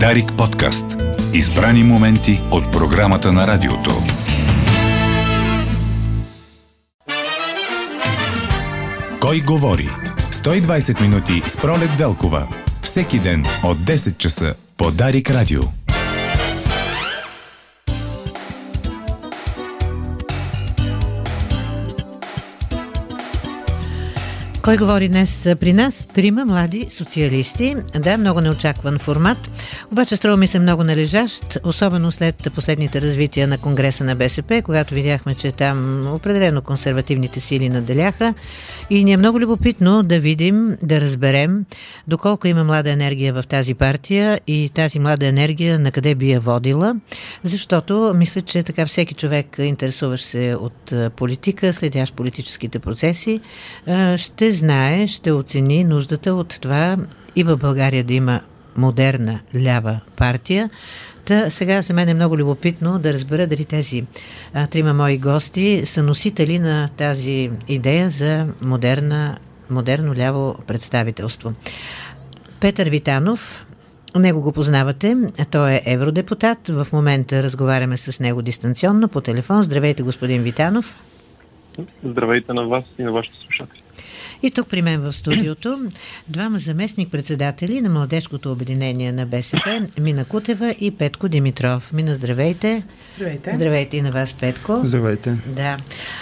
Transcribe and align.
Дарик 0.00 0.32
подкаст. 0.38 0.84
Избрани 1.34 1.84
моменти 1.84 2.40
от 2.50 2.72
програмата 2.72 3.32
на 3.32 3.46
радиото. 3.46 3.90
Кой 9.20 9.40
говори? 9.40 9.88
120 10.30 11.00
минути 11.00 11.42
с 11.46 11.56
Пролет 11.56 11.90
Велкова. 11.98 12.48
Всеки 12.82 13.18
ден 13.18 13.46
от 13.64 13.78
10 13.78 14.18
часа 14.18 14.54
по 14.76 14.90
Дарик 14.90 15.30
Радио. 15.30 15.60
Кой 24.64 24.76
говори 24.76 25.08
днес 25.08 25.48
при 25.60 25.72
нас? 25.72 26.06
Трима 26.14 26.44
млади 26.44 26.86
социалисти. 26.90 27.76
Да, 27.98 28.18
много 28.18 28.40
неочакван 28.40 28.98
формат. 28.98 29.50
Обаче 29.92 30.16
струва 30.16 30.36
ми 30.36 30.46
се 30.46 30.58
много 30.58 30.84
належащ, 30.84 31.58
особено 31.64 32.12
след 32.12 32.48
последните 32.54 33.00
развития 33.00 33.48
на 33.48 33.58
Конгреса 33.58 34.04
на 34.04 34.14
БСП, 34.14 34.62
когато 34.64 34.94
видяхме, 34.94 35.34
че 35.34 35.52
там 35.52 36.06
определено 36.14 36.62
консервативните 36.62 37.40
сили 37.40 37.68
наделяха. 37.68 38.34
И 38.90 39.04
ни 39.04 39.12
е 39.12 39.16
много 39.16 39.40
любопитно 39.40 40.02
да 40.02 40.20
видим, 40.20 40.76
да 40.82 41.00
разберем 41.00 41.64
доколко 42.08 42.48
има 42.48 42.64
млада 42.64 42.90
енергия 42.90 43.32
в 43.32 43.44
тази 43.48 43.74
партия 43.74 44.40
и 44.46 44.70
тази 44.74 44.98
млада 44.98 45.26
енергия 45.26 45.78
на 45.78 45.92
къде 45.92 46.14
би 46.14 46.30
я 46.30 46.40
водила. 46.40 46.96
Защото 47.42 48.12
мисля, 48.16 48.40
че 48.40 48.62
така 48.62 48.86
всеки 48.86 49.14
човек, 49.14 49.56
интересуващ 49.58 50.24
се 50.24 50.56
от 50.60 50.92
политика, 51.16 51.72
следящ 51.72 52.14
политическите 52.14 52.78
процеси, 52.78 53.40
ще 54.16 54.53
знае, 54.54 55.06
ще 55.06 55.32
оцени 55.32 55.84
нуждата 55.84 56.34
от 56.34 56.58
това 56.60 56.96
и 57.36 57.44
в 57.44 57.56
България 57.56 58.04
да 58.04 58.14
има 58.14 58.40
модерна 58.76 59.40
лява 59.64 60.00
партия. 60.16 60.70
Та 61.24 61.50
сега 61.50 61.82
за 61.82 61.94
мен 61.94 62.08
е 62.08 62.14
много 62.14 62.38
любопитно 62.38 62.98
да 62.98 63.12
разбера 63.12 63.46
дали 63.46 63.64
тези 63.64 64.04
а, 64.54 64.66
трима 64.66 64.94
мои 64.94 65.18
гости 65.18 65.82
са 65.86 66.02
носители 66.02 66.58
на 66.58 66.88
тази 66.96 67.50
идея 67.68 68.10
за 68.10 68.46
модерна, 68.62 69.38
модерно 69.70 70.14
ляво 70.14 70.56
представителство. 70.66 71.52
Петър 72.60 72.90
Витанов, 72.90 73.66
него 74.16 74.40
го 74.40 74.52
познавате. 74.52 75.16
Той 75.50 75.72
е 75.72 75.82
евродепутат. 75.86 76.68
В 76.68 76.86
момента 76.92 77.42
разговаряме 77.42 77.96
с 77.96 78.20
него 78.20 78.42
дистанционно 78.42 79.08
по 79.08 79.20
телефон. 79.20 79.62
Здравейте, 79.62 80.02
господин 80.02 80.42
Витанов. 80.42 80.96
Здравейте 82.04 82.52
на 82.52 82.68
вас 82.68 82.84
и 82.98 83.02
на 83.02 83.12
вашите 83.12 83.38
слушатели. 83.38 83.83
И 84.44 84.50
тук 84.50 84.68
при 84.68 84.82
мен 84.82 85.00
в 85.00 85.12
студиото 85.12 85.80
двама 86.28 86.58
заместник-председатели 86.58 87.80
на 87.80 87.90
Младежкото 87.90 88.52
обединение 88.52 89.12
на 89.12 89.26
БСП, 89.26 89.86
Мина 89.98 90.24
Кутева 90.24 90.74
и 90.80 90.90
Петко 90.90 91.28
Димитров. 91.28 91.92
Мина, 91.92 92.14
здравейте. 92.14 92.82
Здравейте. 93.16 93.52
Здравейте 93.54 93.96
и 93.96 94.02
на 94.02 94.10
вас, 94.10 94.32
Петко. 94.32 94.80
Здравейте. 94.82 95.38
Да. 95.46 95.78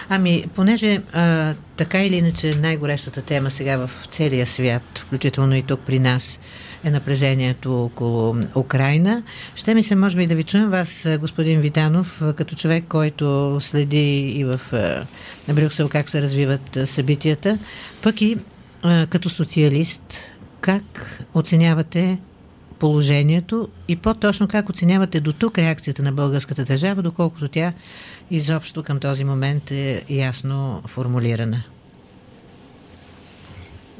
Ами, 0.09 0.45
понеже 0.55 1.01
а, 1.13 1.55
така 1.77 2.03
или 2.03 2.17
иначе 2.17 2.55
най-горещата 2.55 3.23
тема 3.23 3.51
сега 3.51 3.77
в 3.77 3.91
целия 4.09 4.47
свят, 4.47 4.83
включително 4.95 5.57
и 5.57 5.63
тук 5.63 5.81
при 5.81 5.99
нас, 5.99 6.41
е 6.85 6.91
напрежението 6.91 7.85
около 7.85 8.37
Украина. 8.57 9.23
Ще 9.55 9.75
ми 9.75 9.83
се, 9.83 9.95
може 9.95 10.17
би, 10.17 10.27
да 10.27 10.35
ви 10.35 10.43
чуем 10.43 10.71
вас, 10.71 11.07
господин 11.21 11.61
Витанов, 11.61 12.23
като 12.37 12.57
човек, 12.57 12.85
който 12.89 13.59
следи 13.61 14.19
и 14.21 14.45
в 14.45 14.61
Брюксел 15.49 15.89
как 15.89 16.09
се 16.09 16.23
развиват 16.23 16.79
събитията. 16.87 17.59
Пък 18.03 18.23
и 18.23 18.39
като 19.11 19.31
социалист, 19.31 20.03
как 20.61 21.19
оценявате 21.35 22.19
положението 22.79 23.69
и 23.89 23.97
по-точно 23.97 24.49
как 24.49 24.69
оценявате 24.69 25.21
до 25.21 25.33
тук 25.33 25.59
реакцията 25.59 26.03
на 26.03 26.13
българската 26.13 26.65
държава, 26.65 27.03
доколкото 27.03 27.49
тя 27.49 27.73
изобщо 28.31 28.83
към 28.83 29.01
този 29.01 29.25
момент 29.25 29.71
е 29.71 30.05
ясно 30.09 30.83
формулирана? 30.87 31.63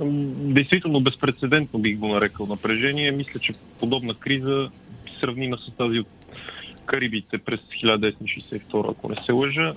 Действително 0.05 1.01
безпредседентно 1.01 1.79
бих 1.79 1.99
го 1.99 2.09
нарекал 2.09 2.47
напрежение. 2.47 3.11
Мисля, 3.11 3.41
че 3.41 3.53
подобна 3.81 4.15
криза 4.15 4.71
сравнима 5.21 5.57
с 5.57 5.77
тази 5.77 5.99
от 5.99 6.07
Карибите 6.87 7.39
през 7.39 7.61
1962, 7.85 8.91
ако 8.91 9.09
не 9.09 9.17
се 9.27 9.33
лъжа. 9.33 9.75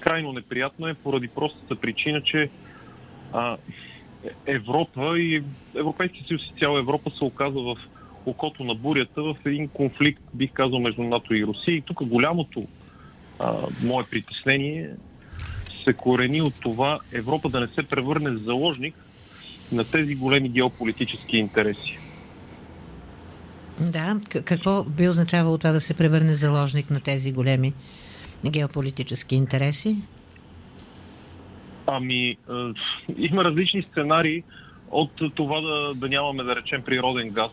крайно 0.00 0.32
неприятно 0.32 0.88
е 0.88 0.94
поради 0.94 1.28
простата 1.28 1.76
причина, 1.76 2.22
че 2.22 2.50
Европа 4.46 5.18
и 5.18 5.42
Европейския 5.74 6.24
съюз 6.28 6.42
и 6.42 6.58
цяла 6.58 6.78
Европа 6.78 7.10
се 7.18 7.24
оказа 7.24 7.60
в 7.60 7.76
окото 8.26 8.64
на 8.64 8.74
бурята 8.74 9.22
в 9.22 9.36
един 9.44 9.68
конфликт, 9.68 10.22
бих 10.34 10.52
казал, 10.52 10.78
между 10.78 11.02
НАТО 11.02 11.34
и 11.34 11.44
Русия. 11.44 11.76
И 11.76 11.80
тук 11.80 12.04
голямото 12.04 12.62
а, 13.38 13.54
мое 13.84 14.04
притеснение 14.10 14.90
се 15.84 15.92
корени 15.92 16.42
от 16.42 16.54
това 16.60 16.98
Европа 17.12 17.48
да 17.48 17.60
не 17.60 17.66
се 17.66 17.82
превърне 17.82 18.30
в 18.30 18.38
заложник 18.38 18.94
на 19.72 19.84
тези 19.84 20.14
големи 20.14 20.48
геополитически 20.48 21.36
интереси. 21.36 21.98
Да, 23.80 24.20
какво 24.44 24.84
би 24.84 25.08
означавало 25.08 25.58
това 25.58 25.72
да 25.72 25.80
се 25.80 25.94
превърне 25.94 26.34
заложник 26.34 26.90
на 26.90 27.00
тези 27.00 27.32
големи 27.32 27.72
геополитически 28.50 29.36
интереси? 29.36 29.96
Ами, 31.86 32.28
е, 32.30 32.36
има 33.18 33.44
различни 33.44 33.82
сценарии 33.82 34.42
от 34.90 35.10
това 35.34 35.60
да, 35.60 35.94
да 35.94 36.08
нямаме, 36.08 36.42
да 36.42 36.56
речем, 36.56 36.82
природен 36.82 37.30
газ, 37.30 37.50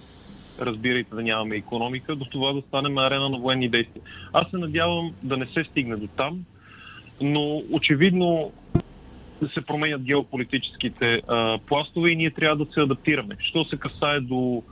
разбирайте 0.61 1.15
да 1.15 1.21
нямаме 1.21 1.55
економика, 1.55 2.15
до 2.15 2.25
това 2.25 2.53
да 2.53 2.61
станем 2.61 2.97
арена 2.97 3.29
на 3.29 3.37
военни 3.37 3.69
действия. 3.69 4.03
Аз 4.33 4.49
се 4.49 4.57
надявам 4.57 5.13
да 5.23 5.37
не 5.37 5.45
се 5.45 5.63
стигне 5.63 5.95
до 5.95 6.07
там, 6.07 6.45
но 7.21 7.63
очевидно 7.71 8.51
се 9.53 9.61
променят 9.61 10.03
геополитическите 10.03 11.21
а, 11.27 11.57
пластове 11.57 12.09
и 12.09 12.15
ние 12.15 12.31
трябва 12.31 12.65
да 12.65 12.73
се 12.73 12.81
адаптираме. 12.81 13.35
Що 13.39 13.65
се 13.65 13.77
касае 13.77 14.19
до 14.19 14.63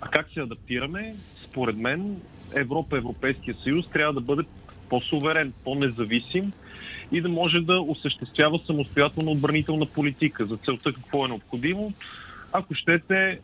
а 0.00 0.08
как 0.08 0.26
се 0.34 0.40
адаптираме, 0.40 1.14
според 1.44 1.76
мен 1.76 2.16
Европа, 2.54 2.96
Европейския 2.96 3.54
съюз 3.62 3.88
трябва 3.88 4.12
да 4.12 4.20
бъде 4.20 4.42
по-суверен, 4.88 5.52
по-независим 5.64 6.52
и 7.12 7.20
да 7.20 7.28
може 7.28 7.60
да 7.60 7.80
осъществява 7.80 8.60
самостоятелно 8.66 9.30
отбранителна 9.30 9.86
политика. 9.86 10.46
За 10.46 10.56
целта 10.56 10.92
какво 10.92 11.24
е 11.24 11.28
необходимо? 11.28 11.92
Ако 12.52 12.74
щете, 12.74 13.40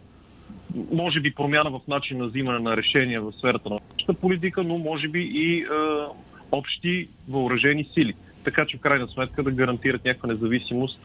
може 0.92 1.20
би 1.20 1.34
промяна 1.34 1.70
в 1.70 1.80
начин 1.88 2.18
на 2.18 2.26
взимане 2.26 2.58
на 2.58 2.76
решения 2.76 3.22
в 3.22 3.32
сферата 3.32 3.70
на 4.08 4.14
политика, 4.14 4.62
но 4.62 4.78
може 4.78 5.08
би 5.08 5.20
и 5.20 5.58
е, 5.58 5.66
общи 6.52 7.08
въоръжени 7.28 7.88
сили 7.94 8.14
така 8.44 8.66
че 8.66 8.76
в 8.76 8.80
крайна 8.80 9.08
сметка 9.08 9.42
да 9.42 9.50
гарантират 9.50 10.04
някаква 10.04 10.28
независимост 10.28 10.98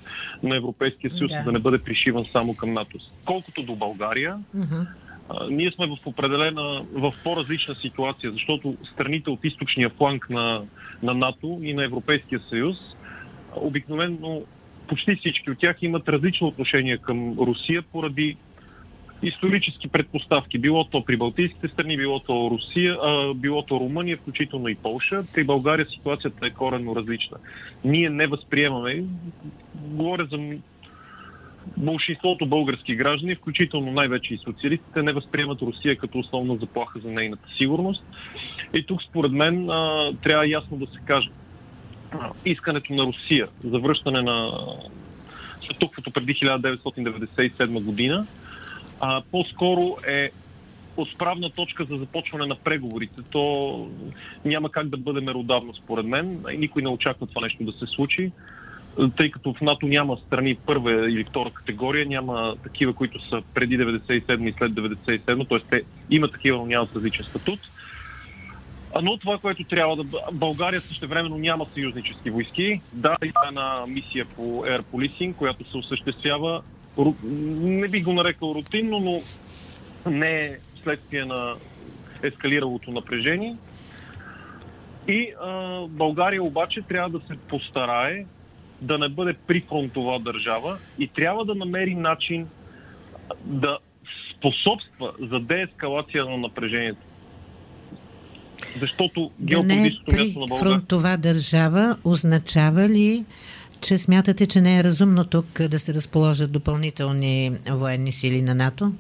на 0.44 0.56
Европейския 0.56 1.12
съюз, 1.12 1.32
да, 1.32 1.44
да 1.44 1.52
не 1.52 1.60
бъде 1.60 1.78
пришиван 1.78 2.26
само 2.26 2.56
към 2.56 2.74
НАТО. 2.74 2.98
Колкото 3.26 3.64
до 3.64 3.76
България, 3.76 4.38
uh-huh. 4.58 4.88
ние 5.50 5.72
сме 5.72 5.88
в 5.88 6.08
определена, 6.08 6.86
в 6.94 7.14
по-различна 7.24 7.76
ситуация, 7.76 8.32
защото 8.32 8.78
страните 8.94 9.30
от 9.30 9.40
източния 9.44 9.90
фланг 9.90 10.30
на, 10.30 10.62
на 11.04 11.14
НАТО 11.14 11.60
и 11.64 11.74
на 11.74 11.84
Европейския 11.84 12.40
съюз 12.50 12.78
обикновено 13.56 14.42
почти 14.88 15.16
всички 15.16 15.52
от 15.52 15.60
тях 15.60 15.78
имат 15.82 16.10
различно 16.10 16.48
отношение 16.48 16.98
към 16.98 17.40
Русия 17.40 17.82
поради 17.82 18.38
исторически 19.24 19.88
предпоставки. 19.88 20.60
Било 20.60 20.84
то 20.84 21.06
при 21.06 21.18
Балтийските 21.18 21.68
страни, 21.68 21.98
било 21.98 22.20
то 22.20 22.50
Русия, 22.52 22.98
а, 23.04 23.34
било 23.34 23.62
то 23.62 23.80
Румъния, 23.80 24.18
включително 24.18 24.68
и 24.68 24.76
Полша. 24.76 25.24
При 25.34 25.44
България 25.44 25.86
ситуацията 25.86 26.48
е 26.48 26.50
коренно 26.50 26.96
различна. 26.96 27.38
Ние 27.86 28.10
не 28.10 28.28
възприемаме, 28.28 29.04
говоря 29.76 30.26
за 30.26 30.38
большинството 31.78 32.46
български 32.46 32.96
граждани, 32.96 33.36
включително 33.36 33.92
най-вече 33.92 34.34
и 34.34 34.38
социалистите, 34.38 35.04
не 35.04 35.14
възприемат 35.14 35.62
Русия 35.62 35.98
като 35.98 36.20
основна 36.20 36.56
заплаха 36.56 37.00
за 37.00 37.12
нейната 37.12 37.50
сигурност. 37.58 38.04
И 38.74 38.86
тук, 38.86 39.04
според 39.04 39.32
мен, 39.32 39.68
трябва 40.24 40.48
ясно 40.48 40.78
да 40.78 40.86
се 40.86 41.00
каже. 41.06 41.30
Искането 42.46 42.94
на 42.94 43.04
Русия 43.04 43.48
за 43.60 43.80
връщане 43.80 44.22
на 44.22 44.52
статуквото 45.64 46.12
преди 46.12 46.34
1997 46.34 47.84
година 47.84 48.26
а, 49.00 49.22
по-скоро 49.32 49.98
е 50.08 50.30
отправна 50.98 51.50
точка 51.50 51.84
за 51.84 51.98
започване 51.98 52.46
на 52.46 52.56
преговорите. 52.56 53.22
То 53.30 53.90
няма 54.46 54.70
как 54.70 54.88
да 54.88 54.98
бъде 54.98 55.22
меродавно, 55.22 55.74
според 55.74 56.06
мен. 56.06 56.44
Никой 56.58 56.82
не 56.82 56.90
очаква 56.90 57.28
това 57.28 57.42
нещо 57.42 57.64
да 57.64 57.72
се 57.72 57.86
случи, 57.86 58.32
тъй 59.18 59.32
като 59.32 59.54
в 59.54 59.62
НАТО 59.62 59.88
няма 59.88 60.18
страни 60.18 60.56
първа 60.56 61.12
или 61.12 61.24
втора 61.24 61.50
категория, 61.50 62.06
няма 62.06 62.56
такива, 62.64 62.94
които 62.94 63.30
са 63.30 63.42
преди 63.54 63.78
97 63.80 64.50
и 64.50 64.54
след 64.58 64.72
97, 64.72 65.50
т.е. 65.50 65.60
те 65.70 65.86
имат 66.10 66.32
такива, 66.32 66.58
но 66.58 66.66
нямат 66.66 66.96
различен 66.96 67.26
статут. 67.26 67.60
Но 69.02 69.18
това, 69.18 69.38
което 69.38 69.64
трябва 69.64 69.96
да... 69.96 70.04
България 70.32 70.82
също 70.82 71.08
времено 71.08 71.38
няма 71.38 71.66
съюзнически 71.74 72.30
войски. 72.30 72.82
Да, 72.94 73.16
има 73.24 73.48
една 73.48 73.86
мисия 73.88 74.26
по 74.36 74.42
Air 74.42 74.82
Policing, 74.82 75.36
която 75.36 75.72
се 75.72 75.78
осъществява 75.78 76.62
не 77.24 77.88
бих 77.88 78.04
го 78.04 78.14
нарекал 78.14 78.54
рутинно, 78.56 79.00
но 79.00 79.22
не 80.12 80.30
е 80.30 80.58
вследствие 80.80 81.26
на 81.26 81.56
ескалиралото 82.24 82.92
напрежение. 82.92 83.56
И 85.08 85.34
а, 85.42 85.82
България 85.88 86.44
обаче 86.44 86.82
трябва 86.82 87.20
да 87.20 87.26
се 87.28 87.38
постарае 87.48 88.26
да 88.82 88.98
не 88.98 89.10
бъде 89.10 89.34
прифронтова 89.48 90.20
държава 90.20 90.78
и 91.00 91.08
трябва 91.08 91.46
да 91.46 91.56
намери 91.56 91.96
начин 91.96 92.48
да 93.46 93.78
способства 94.38 95.14
за 95.20 95.40
деескалация 95.40 96.26
на 96.26 96.38
напрежението. 96.38 97.02
Защото 98.80 99.32
да 99.40 99.58
е 99.58 99.92
при 100.06 100.24
място 100.24 100.40
на 100.40 100.48
България... 100.48 100.60
фронтова 100.60 101.18
държава 101.18 101.98
означава 102.04 102.90
ли, 102.90 103.26
че 103.82 103.98
смятате, 103.98 104.46
че 104.46 104.62
не 104.62 104.80
е 104.80 104.84
разумно 104.84 105.26
тук 105.26 105.62
да 105.70 105.80
се 105.80 105.94
разположат 105.94 106.52
допълнителни 106.52 107.52
военни 107.72 108.12
сили 108.12 108.42
на 108.42 108.56
НАТО? 108.56 108.92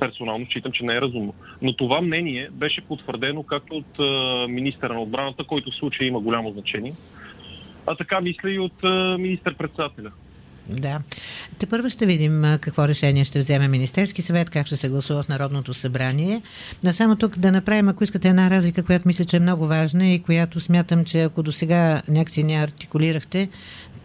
Персонално 0.00 0.46
считам, 0.46 0.72
че 0.72 0.84
не 0.84 0.96
е 0.96 1.00
разумно. 1.00 1.34
Но 1.62 1.76
това 1.76 2.00
мнение 2.00 2.48
беше 2.52 2.80
потвърдено 2.80 3.42
както 3.42 3.74
от 3.74 3.98
министъра 4.50 4.94
на 4.94 5.02
отбраната, 5.02 5.44
който 5.44 5.70
в 5.70 5.76
случая 5.76 6.08
има 6.08 6.20
голямо 6.20 6.52
значение, 6.52 6.92
а 7.86 7.96
така 7.96 8.20
мисля 8.20 8.50
и 8.50 8.58
от 8.58 8.82
министър-председателя. 9.18 10.10
Да. 10.68 11.00
Те 11.58 11.66
първо 11.66 11.90
ще 11.90 12.06
видим 12.06 12.42
какво 12.60 12.88
решение 12.88 13.24
ще 13.24 13.38
вземе 13.38 13.68
Министерски 13.68 14.22
съвет, 14.22 14.50
как 14.50 14.66
ще 14.66 14.76
се 14.76 14.88
гласува 14.88 15.22
в 15.22 15.28
Народното 15.28 15.74
събрание. 15.74 16.42
Но 16.84 16.92
само 16.92 17.16
тук 17.16 17.38
да 17.38 17.52
направим, 17.52 17.88
ако 17.88 18.04
искате, 18.04 18.28
една 18.28 18.50
разлика, 18.50 18.82
която 18.82 19.08
мисля, 19.08 19.24
че 19.24 19.36
е 19.36 19.40
много 19.40 19.66
важна 19.66 20.06
и 20.08 20.22
която 20.22 20.60
смятам, 20.60 21.04
че 21.04 21.22
ако 21.22 21.42
до 21.42 21.52
сега 21.52 22.02
някакси 22.08 22.42
не 22.42 22.54
артикулирахте, 22.54 23.48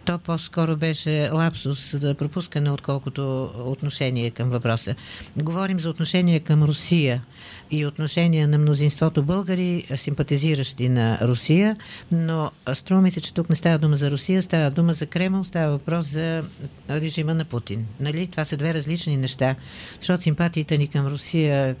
то 0.04 0.18
по-скоро 0.18 0.76
беше 0.76 1.30
лапсус 1.32 1.96
за 1.96 2.14
пропускане, 2.14 2.70
отколкото 2.70 3.50
отношение 3.58 4.30
към 4.30 4.50
въпроса. 4.50 4.94
Говорим 5.36 5.80
за 5.80 5.90
отношение 5.90 6.40
към 6.40 6.62
Русия 6.62 7.22
и 7.70 7.86
отношение 7.86 8.46
на 8.46 8.58
мнозинството 8.58 9.22
българи, 9.22 9.86
симпатизиращи 9.96 10.88
на 10.88 11.18
Русия, 11.22 11.76
но 12.12 12.50
струва 12.74 13.02
ми 13.02 13.10
се, 13.10 13.20
че 13.20 13.34
тук 13.34 13.50
не 13.50 13.56
става 13.56 13.78
дума 13.78 13.96
за 13.96 14.10
Русия, 14.10 14.42
става 14.42 14.70
дума 14.70 14.92
за 14.94 15.06
Кремъл, 15.06 15.44
става 15.44 15.70
въпрос 15.70 16.06
за 16.06 16.44
режима 16.90 17.34
на 17.34 17.44
Путин. 17.44 17.86
Нали? 18.00 18.26
Това 18.26 18.44
са 18.44 18.56
две 18.56 18.74
различни 18.74 19.16
неща, 19.16 19.56
защото 19.98 20.22
симпатиите 20.22 20.78
ни 20.78 20.88
към 20.88 21.06
Русия 21.06 21.76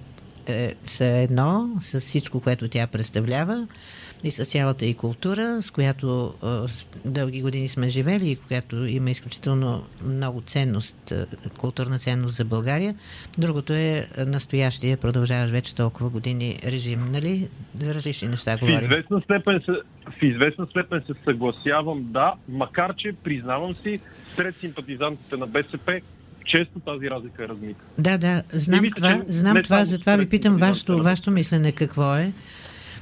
е, 0.46 0.74
са 0.86 1.04
едно, 1.04 1.68
с 1.82 2.00
всичко, 2.00 2.40
което 2.40 2.68
тя 2.68 2.86
представлява, 2.86 3.66
и 4.24 4.30
с 4.30 4.44
цялата 4.44 4.86
и 4.86 4.94
култура, 4.94 5.62
с 5.62 5.70
която 5.70 6.34
а, 6.42 6.66
дълги 7.04 7.42
години 7.42 7.68
сме 7.68 7.88
живели 7.88 8.30
и 8.30 8.36
която 8.36 8.86
има 8.86 9.10
изключително 9.10 9.84
много 10.04 10.40
ценност, 10.40 11.12
културна 11.58 11.98
ценност 11.98 12.36
за 12.36 12.44
България. 12.44 12.94
Другото 13.38 13.72
е 13.72 14.06
настоящия, 14.26 14.96
продължаваш 14.96 15.50
вече 15.50 15.74
толкова 15.74 16.10
години 16.10 16.58
режим, 16.64 17.08
нали? 17.12 17.48
За 17.80 17.94
различни 17.94 18.28
неща 18.28 18.56
говорим. 18.56 18.80
В 18.80 18.82
известна 18.82 19.20
степен 19.20 19.60
се, 19.66 19.72
в 20.10 20.22
известна 20.22 20.66
степен 20.66 21.02
се 21.06 21.12
съгласявам, 21.24 22.04
да, 22.12 22.34
макар 22.48 22.94
че 22.96 23.12
признавам 23.24 23.76
си, 23.76 24.00
сред 24.36 24.56
симпатизантите 24.60 25.36
на 25.36 25.46
БСП 25.46 26.00
често 26.46 26.80
тази 26.80 27.10
разлика 27.10 27.44
е 27.44 27.48
размита. 27.48 27.80
Да, 27.98 28.18
да, 28.18 28.42
знам 28.52 28.80
мисля, 28.80 28.94
това, 28.94 29.22
знам 29.28 29.62
това, 29.62 29.84
затова 29.84 30.16
ви 30.16 30.28
питам 30.28 30.56
вашето, 30.56 31.02
вашето 31.02 31.30
мислене 31.30 31.72
какво 31.72 32.16
е. 32.16 32.32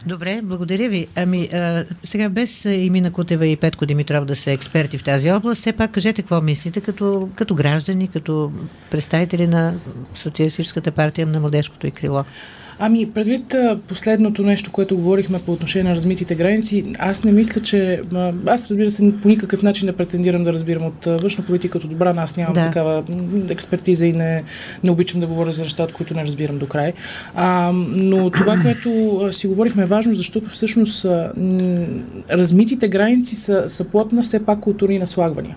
Добре, 0.06 0.40
благодаря 0.42 0.88
ви. 0.88 1.06
Ами, 1.16 1.48
а, 1.52 1.84
сега 2.04 2.28
без 2.28 2.64
Имина 2.64 3.12
Кутева 3.12 3.46
и 3.46 3.56
Петко 3.56 3.86
Димитров 3.86 4.24
да 4.24 4.36
са 4.36 4.50
експерти 4.50 4.98
в 4.98 5.04
тази 5.04 5.32
област, 5.32 5.60
все 5.60 5.72
пак 5.72 5.90
кажете 5.90 6.22
какво 6.22 6.40
мислите 6.40 6.80
като, 6.80 7.28
като 7.34 7.54
граждани, 7.54 8.08
като 8.08 8.52
представители 8.90 9.46
на 9.46 9.74
Социалистическата 10.14 10.90
партия 10.92 11.26
на 11.26 11.40
младежкото 11.40 11.86
и 11.86 11.90
крило. 11.90 12.24
Ами, 12.80 13.10
предвид 13.10 13.54
последното 13.88 14.42
нещо, 14.42 14.72
което 14.72 14.96
говорихме 14.96 15.38
по 15.38 15.52
отношение 15.52 15.90
на 15.90 15.96
размитите 15.96 16.34
граници, 16.34 16.84
аз 16.98 17.24
не 17.24 17.32
мисля, 17.32 17.60
че... 17.60 18.02
Аз, 18.46 18.70
разбира 18.70 18.90
се, 18.90 19.12
по 19.22 19.28
никакъв 19.28 19.62
начин 19.62 19.86
не 19.86 19.92
претендирам 19.92 20.44
да 20.44 20.52
разбирам 20.52 20.86
от 20.86 21.04
външна 21.04 21.44
политика, 21.44 21.78
от 21.78 21.88
добра, 21.88 22.14
аз 22.16 22.36
нямам 22.36 22.54
да. 22.54 22.62
такава 22.62 23.04
експертиза 23.48 24.06
и 24.06 24.12
не, 24.12 24.44
не 24.84 24.90
обичам 24.90 25.20
да 25.20 25.26
говоря 25.26 25.52
за 25.52 25.62
нещата, 25.62 25.94
които 25.94 26.14
не 26.14 26.22
разбирам 26.22 26.58
до 26.58 26.66
край. 26.66 26.92
А, 27.34 27.72
но 27.74 28.30
това, 28.30 28.56
което 28.62 29.20
си 29.32 29.46
говорихме 29.46 29.82
е 29.82 29.86
важно, 29.86 30.14
защото 30.14 30.50
всъщност 30.50 31.06
размитите 32.32 32.88
граници 32.88 33.36
са, 33.36 33.64
са 33.68 33.84
плод 33.84 34.12
на 34.12 34.22
все 34.22 34.44
пак 34.44 34.60
културни 34.60 34.98
наслагвания 34.98 35.56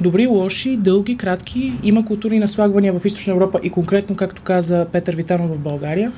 добри, 0.00 0.26
лоши, 0.26 0.76
дълги, 0.76 1.16
кратки. 1.16 1.72
Има 1.82 2.04
културни 2.04 2.38
наслагвания 2.38 2.92
в 2.92 3.04
Източна 3.04 3.32
Европа 3.32 3.60
и 3.62 3.70
конкретно, 3.70 4.16
както 4.16 4.42
каза 4.42 4.86
Петър 4.92 5.16
Витанов 5.16 5.50
в 5.50 5.58
България, 5.58 6.12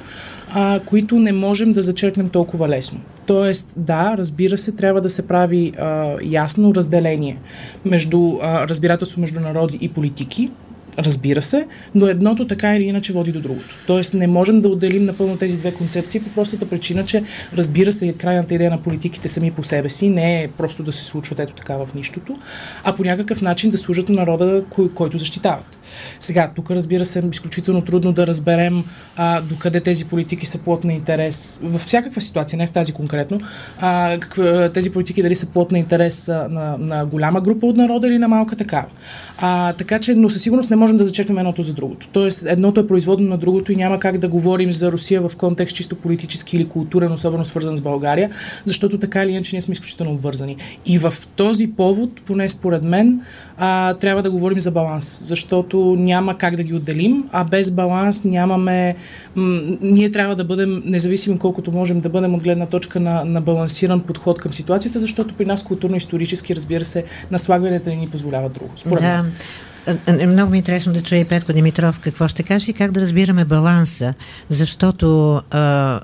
а, 0.55 0.81
които 0.87 1.19
не 1.19 1.33
можем 1.33 1.73
да 1.73 1.83
зачеркнем 1.83 2.29
толкова 2.29 2.69
лесно. 2.69 3.01
Тоест, 3.27 3.73
да, 3.77 4.15
разбира 4.19 4.59
се, 4.59 4.73
трябва 4.73 5.01
да 5.01 5.11
се 5.11 5.27
прави 5.27 5.73
а, 5.79 6.17
ясно 6.23 6.75
разделение 6.75 7.39
между 7.85 8.39
а, 8.43 8.69
разбирателство 8.69 9.21
между 9.21 9.41
народи 9.41 9.79
и 9.81 9.89
политики, 9.89 10.51
Разбира 10.99 11.43
се, 11.43 11.67
но 11.95 12.07
едното 12.07 12.47
така 12.47 12.77
или 12.77 12.85
иначе 12.85 13.13
води 13.13 13.33
до 13.33 13.41
другото. 13.41 13.75
Тоест 13.87 14.15
не 14.15 14.27
можем 14.27 14.61
да 14.61 14.69
отделим 14.69 15.05
напълно 15.05 15.37
тези 15.37 15.59
две 15.59 15.75
концепции 15.75 16.21
по 16.21 16.31
простата 16.31 16.69
причина, 16.69 17.05
че 17.05 17.23
разбира 17.57 17.93
се, 17.93 18.13
крайната 18.13 18.55
идея 18.55 18.71
на 18.71 18.83
политиките 18.83 19.29
сами 19.29 19.51
по 19.51 19.63
себе 19.63 19.89
си 19.89 20.09
не 20.09 20.43
е 20.43 20.49
просто 20.49 20.83
да 20.83 20.93
се 20.93 21.05
случват 21.05 21.39
ето 21.39 21.55
така 21.55 21.77
в 21.77 21.89
нищото, 21.95 22.37
а 22.85 22.95
по 22.95 23.05
някакъв 23.05 23.43
начин 23.43 23.71
да 23.71 23.79
служат 23.79 24.09
на 24.09 24.15
народа, 24.15 24.65
кой, 24.71 24.93
който 24.95 25.19
защитават. 25.19 25.78
Сега, 26.21 26.51
тук 26.57 26.71
разбира 26.71 27.05
се, 27.05 27.23
изключително 27.33 27.83
трудно 27.83 28.13
да 28.13 28.27
разберем 28.27 28.85
а, 29.17 29.41
докъде 29.41 29.81
тези 29.81 30.05
политики 30.05 30.47
са 30.47 30.59
плод 30.59 30.85
на 30.85 30.93
интерес. 30.93 31.59
Във 31.63 31.83
всякаква 31.83 32.21
ситуация, 32.21 32.57
не 32.57 32.67
в 32.67 32.71
тази 32.71 32.93
конкретно, 32.93 33.41
а, 33.81 34.17
каква, 34.21 34.69
тези 34.69 34.91
политики 34.91 35.23
дали 35.23 35.35
са 35.35 35.47
плод 35.47 35.73
на 35.73 35.79
интерес 35.79 36.29
а, 36.29 36.49
на, 36.51 36.77
на 36.79 37.07
голяма 37.07 37.41
група 37.41 37.67
от 37.67 37.77
народа 37.77 38.09
или 38.09 38.19
на 38.19 38.29
малка 38.29 38.57
такава. 38.57 38.87
А, 39.39 39.73
така 39.73 39.99
че, 39.99 40.15
но 40.15 40.31
със 40.31 40.43
сигурност 40.43 40.71
не 40.71 40.77
можем 40.77 40.97
да 40.97 41.05
зачекнем 41.05 41.39
едното 41.39 41.63
за 41.63 41.73
другото. 41.73 42.09
Тоест, 42.13 42.45
едното 42.47 42.81
е 42.81 42.87
производно 42.87 43.29
на 43.29 43.39
другото 43.39 43.73
и 43.73 43.77
няма 43.77 43.99
как 43.99 44.19
да 44.19 44.29
говорим 44.29 44.73
за 44.73 44.93
Русия 44.93 45.29
в 45.29 45.37
контекст 45.37 45.77
чисто 45.77 45.97
политически 45.97 46.57
или 46.57 46.69
културен, 46.69 47.13
особено 47.13 47.45
свързан 47.45 47.77
с 47.77 47.81
България, 47.81 48.31
защото 48.65 48.99
така 48.99 49.25
или 49.25 49.31
иначе 49.31 49.57
ние 49.57 49.61
сме 49.61 49.73
изключително 49.73 50.13
обвързани. 50.13 50.57
И 50.87 50.99
в 50.99 51.15
този 51.37 51.67
повод, 51.67 52.21
поне 52.27 52.49
според 52.49 52.83
мен, 52.83 53.21
а, 53.59 53.95
трябва 53.95 54.23
да 54.23 54.31
говорим 54.31 54.61
за 54.61 54.71
баланс, 54.71 55.21
защото 55.23 55.97
няма 55.99 56.39
как 56.39 56.57
да 56.57 56.63
ги 56.63 56.75
отделим, 56.75 57.25
а 57.33 57.45
без 57.45 57.71
баланс 57.71 58.25
нямаме. 58.25 58.97
М- 59.37 59.61
ние 59.81 60.11
трябва 60.11 60.37
да 60.37 60.45
бъдем 60.45 60.83
независими 60.85 61.39
колкото 61.39 61.73
можем 61.73 62.01
да 62.01 62.09
бъдем 62.09 62.35
от 62.35 62.43
гледна 62.43 62.67
точка 62.67 63.01
на, 63.01 63.25
на 63.25 63.41
балансиран 63.41 64.01
подход 64.01 64.39
към 64.39 64.53
ситуацията, 64.53 65.01
защото 65.01 65.35
при 65.35 65.45
нас 65.45 65.65
културно-исторически, 65.65 66.57
разбира 66.57 66.85
се, 66.85 67.05
наслагванията 67.31 67.91
не 67.91 67.97
ни 67.97 68.09
позволяват 68.09 68.53
друго. 68.53 68.71
Според 68.77 69.03
да. 69.03 69.23
Мен. 69.23 69.33
Много 70.29 70.51
ми 70.51 70.57
е 70.57 70.59
интересно 70.59 70.93
да 70.93 71.03
чуя 71.03 71.21
и 71.21 71.25
Петко 71.25 71.53
Димитров 71.53 72.01
какво 72.01 72.29
ще 72.29 72.43
каже 72.43 72.71
и 72.71 72.75
как 72.75 72.93
да 72.93 73.01
разбираме 73.01 73.45
баланса, 73.45 74.15
защото 74.51 75.41
а, 75.51 76.01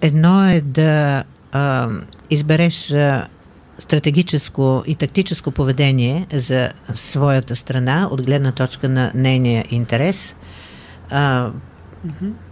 едно 0.00 0.48
е 0.48 0.60
да 0.60 1.24
а, 1.52 1.88
избереш 2.30 2.92
а, 2.92 3.26
стратегическо 3.78 4.82
и 4.86 4.94
тактическо 4.94 5.50
поведение 5.50 6.26
за 6.32 6.72
своята 6.94 7.56
страна 7.56 8.08
от 8.10 8.22
гледна 8.22 8.52
точка 8.52 8.88
на 8.88 9.10
нейния 9.14 9.64
интерес. 9.70 10.34
А, 11.10 11.52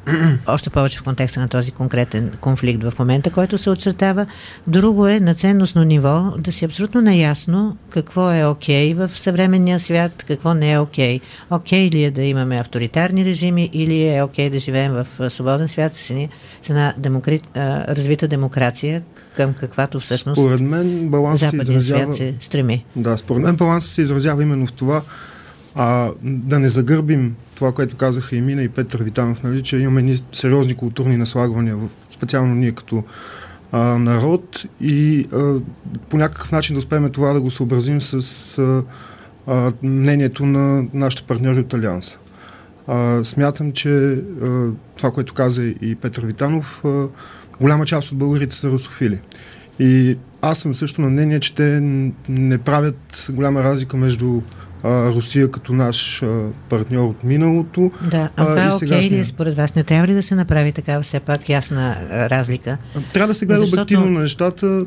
още 0.46 0.70
повече 0.70 0.98
в 0.98 1.02
контекста 1.02 1.40
на 1.40 1.48
този 1.48 1.70
конкретен 1.70 2.32
конфликт 2.40 2.82
в 2.82 2.92
момента, 2.98 3.30
който 3.30 3.58
се 3.58 3.70
очертава. 3.70 4.26
Друго 4.66 5.06
е 5.06 5.20
на 5.20 5.34
ценностно 5.34 5.84
ниво 5.84 6.32
да 6.38 6.52
си 6.52 6.64
абсолютно 6.64 7.00
наясно 7.00 7.76
какво 7.90 8.32
е 8.32 8.44
окей 8.44 8.94
okay 8.94 9.06
в 9.06 9.18
съвременния 9.18 9.80
свят, 9.80 10.24
какво 10.28 10.54
не 10.54 10.72
е 10.72 10.78
окей. 10.78 11.18
Okay. 11.18 11.22
Окей 11.50 11.88
okay 11.88 11.92
ли 11.92 12.04
е 12.04 12.10
да 12.10 12.22
имаме 12.22 12.58
авторитарни 12.58 13.24
режими 13.24 13.70
или 13.72 14.08
е 14.08 14.22
окей 14.22 14.48
okay 14.48 14.50
да 14.50 14.58
живеем 14.58 14.92
в 14.92 15.30
свободен 15.30 15.68
свят 15.68 15.92
с 15.92 16.10
една 16.68 16.94
демокри... 16.98 17.40
развита 17.56 18.28
демокрация, 18.28 19.02
към 19.36 19.54
каквато 19.54 20.00
всъщност 20.00 20.40
според 20.40 20.60
мен 20.60 21.08
баланс 21.08 21.40
се 21.40 21.56
изразява... 21.56 22.02
свят 22.02 22.16
се 22.16 22.34
стреми. 22.40 22.84
Да, 22.96 23.16
според 23.16 23.42
мен 23.42 23.56
балансът 23.56 23.90
се 23.90 24.02
изразява 24.02 24.42
именно 24.42 24.66
в 24.66 24.72
това 24.72 25.02
а, 25.76 26.10
да 26.22 26.58
не 26.58 26.68
загърбим 26.68 27.36
това, 27.54 27.72
което 27.72 27.96
казаха 27.96 28.36
и 28.36 28.40
Мина 28.40 28.62
и 28.62 28.68
Петър 28.68 29.02
Витанов, 29.02 29.42
нали, 29.42 29.62
че 29.62 29.76
имаме 29.76 30.02
ни 30.02 30.16
сериозни 30.32 30.74
културни 30.74 31.16
наслагвания, 31.16 31.76
специално 32.10 32.54
ние 32.54 32.72
като 32.72 33.04
а, 33.72 33.78
народ 33.98 34.62
и 34.80 35.28
а, 35.32 35.54
по 36.08 36.16
някакъв 36.16 36.52
начин 36.52 36.74
да 36.74 36.78
успеем 36.78 37.10
това 37.10 37.32
да 37.32 37.40
го 37.40 37.50
съобразим 37.50 38.02
с 38.02 38.58
а, 38.58 38.82
а, 39.46 39.72
мнението 39.82 40.46
на 40.46 40.86
нашите 40.94 41.22
партньори 41.22 41.60
от 41.60 41.74
Алианса. 41.74 42.18
А, 42.86 43.24
смятам, 43.24 43.72
че 43.72 44.12
а, 44.42 44.68
това, 44.96 45.10
което 45.10 45.34
каза 45.34 45.64
и 45.64 45.96
Петър 46.02 46.26
Витанов, 46.26 46.84
а, 46.84 47.06
голяма 47.60 47.86
част 47.86 48.12
от 48.12 48.18
българите 48.18 48.56
са 48.56 48.68
русофили. 48.68 49.20
И 49.78 50.16
аз 50.42 50.58
съм 50.58 50.74
също 50.74 51.00
на 51.00 51.08
мнение, 51.08 51.40
че 51.40 51.54
те 51.54 51.80
не 52.28 52.58
правят 52.58 53.26
голяма 53.30 53.64
разлика 53.64 53.96
между 53.96 54.40
а, 54.82 55.12
Русия 55.12 55.50
като 55.50 55.72
наш 55.72 56.22
а, 56.22 56.44
партньор 56.68 57.08
от 57.08 57.24
миналото. 57.24 57.90
Да, 58.10 58.28
а, 58.36 58.46
това 58.46 58.62
а, 58.62 58.76
окей 58.76 59.10
ли 59.10 59.18
е 59.18 59.24
според 59.24 59.56
вас? 59.56 59.74
Не 59.74 59.84
трябва 59.84 60.06
ли 60.06 60.14
да 60.14 60.22
се 60.22 60.34
направи 60.34 60.72
такава 60.72 61.02
все 61.02 61.20
пак 61.20 61.48
ясна 61.48 61.96
а, 62.10 62.30
разлика? 62.30 62.78
Трябва 63.12 63.28
да 63.28 63.34
се 63.34 63.46
гледа 63.46 63.60
Защото... 63.60 63.80
обективно 63.80 64.10
на 64.10 64.20
нещата, 64.20 64.80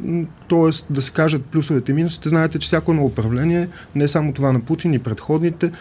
т.е. 0.49 0.93
да 0.93 1.01
се 1.01 1.11
кажат 1.11 1.45
плюсовете 1.45 1.91
и 1.91 1.95
минусите. 1.95 2.29
Знаете, 2.29 2.59
че 2.59 2.65
всяко 2.65 2.91
едно 2.91 3.05
управление, 3.05 3.67
не 3.95 4.07
само 4.07 4.33
това 4.33 4.51
на 4.51 4.59
Путин 4.59 4.93
и 4.93 4.99
предходните, 4.99 5.71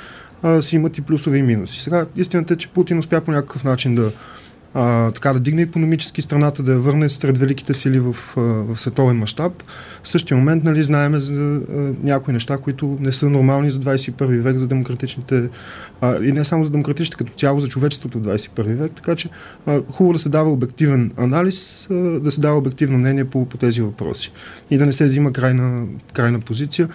а, 0.43 0.63
си 0.63 0.77
имат 0.77 0.99
и 0.99 1.01
плюсове 1.01 1.39
и 1.39 1.43
минуси. 1.43 1.81
Сега 1.81 2.07
истината 2.17 2.55
е, 2.55 2.57
че 2.57 2.69
Путин 2.69 2.99
успя 2.99 3.21
по 3.21 3.31
някакъв 3.31 3.65
начин 3.65 3.95
да 3.95 4.13
а, 4.81 5.11
така 5.13 5.33
да 5.33 5.41
дигне 5.41 5.63
економически 5.63 6.23
страната, 6.23 6.63
да 6.63 6.73
я 6.73 6.79
върне 6.79 7.09
сред 7.09 7.39
великите 7.39 7.75
сили 7.75 7.99
в, 7.99 8.17
а, 8.37 8.41
в 8.41 8.81
световен 8.81 9.17
мащаб. 9.17 9.53
В 10.03 10.09
същия 10.09 10.37
момент 10.37 10.65
нали, 10.65 10.83
знаеме 10.83 11.21
за 11.21 11.35
а, 11.35 11.93
някои 12.03 12.35
неща, 12.35 12.59
които 12.59 12.97
не 13.01 13.13
са 13.13 13.31
нормални 13.31 13.71
за 13.71 13.81
21 13.81 14.41
век, 14.41 14.59
за 14.59 14.67
демократичните 14.67 15.49
а, 16.01 16.25
и 16.25 16.33
не 16.33 16.45
само 16.45 16.65
за 16.65 16.71
демократичните, 16.71 17.17
като 17.17 17.33
цяло 17.33 17.61
за 17.61 17.69
човечеството 17.69 18.19
в 18.19 18.23
21 18.23 18.75
век. 18.75 18.93
Така 18.95 19.17
че 19.17 19.29
а, 19.67 19.83
хубаво 19.91 20.13
да 20.13 20.19
се 20.19 20.29
дава 20.29 20.51
обективен 20.51 21.13
анализ, 21.17 21.87
а, 21.91 21.95
да 21.95 22.31
се 22.31 22.41
дава 22.41 22.59
обективно 22.59 22.99
мнение 22.99 23.25
по, 23.25 23.47
по 23.47 23.57
тези 23.57 23.83
въпроси 23.83 24.33
и 24.71 24.79
да 24.79 24.87
не 24.87 24.93
се 24.93 25.05
взима 25.05 25.33
крайна, 25.33 25.87
крайна 26.13 26.41
позиция 26.41 26.89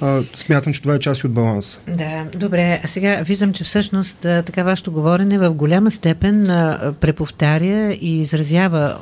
а, 0.00 0.22
смятам, 0.22 0.72
че 0.72 0.82
това 0.82 0.94
е 0.94 0.98
част 0.98 1.24
от 1.24 1.32
баланса. 1.32 1.78
Да, 1.88 2.24
добре. 2.34 2.80
А 2.84 2.88
сега 2.88 3.22
виждам, 3.22 3.52
че 3.52 3.64
всъщност 3.64 4.18
така 4.18 4.62
вашето 4.62 4.92
говорене 4.92 5.38
в 5.38 5.50
голяма 5.50 5.90
степен 5.90 6.50
а, 6.50 6.92
преповтаря 7.00 7.92
и 8.00 8.20
изразява 8.20 8.98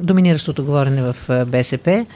доминиращото 0.00 0.64
говорене 0.64 1.02
в 1.02 1.44
БСП. 1.46 2.06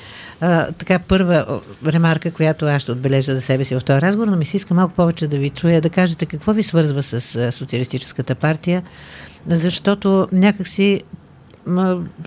А, 0.41 0.73
така 0.73 0.99
първа 0.99 1.61
ремарка, 1.87 2.31
която 2.31 2.67
аз 2.67 2.83
ще 2.83 2.93
отбележа 2.93 3.35
за 3.35 3.41
себе 3.41 3.65
си 3.65 3.75
в 3.75 3.85
този 3.85 4.01
разговор, 4.01 4.29
но 4.29 4.37
ми 4.37 4.45
се 4.45 4.57
иска 4.57 4.75
малко 4.75 4.95
повече 4.95 5.29
да 5.29 5.39
ви 5.39 5.51
чуя, 5.51 5.81
да 5.81 5.91
кажете 5.91 6.27
какво 6.27 6.53
ви 6.53 6.63
свързва 6.63 7.03
с 7.03 7.53
Социалистическата 7.53 8.35
партия, 8.35 8.83
защото 9.47 10.29
някакси 10.33 11.01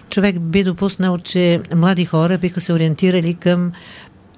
човек 0.09 0.39
би 0.39 0.63
допуснал, 0.63 1.17
че 1.17 1.61
млади 1.75 2.05
хора 2.05 2.37
биха 2.37 2.61
се 2.61 2.73
ориентирали 2.73 3.33
към 3.33 3.71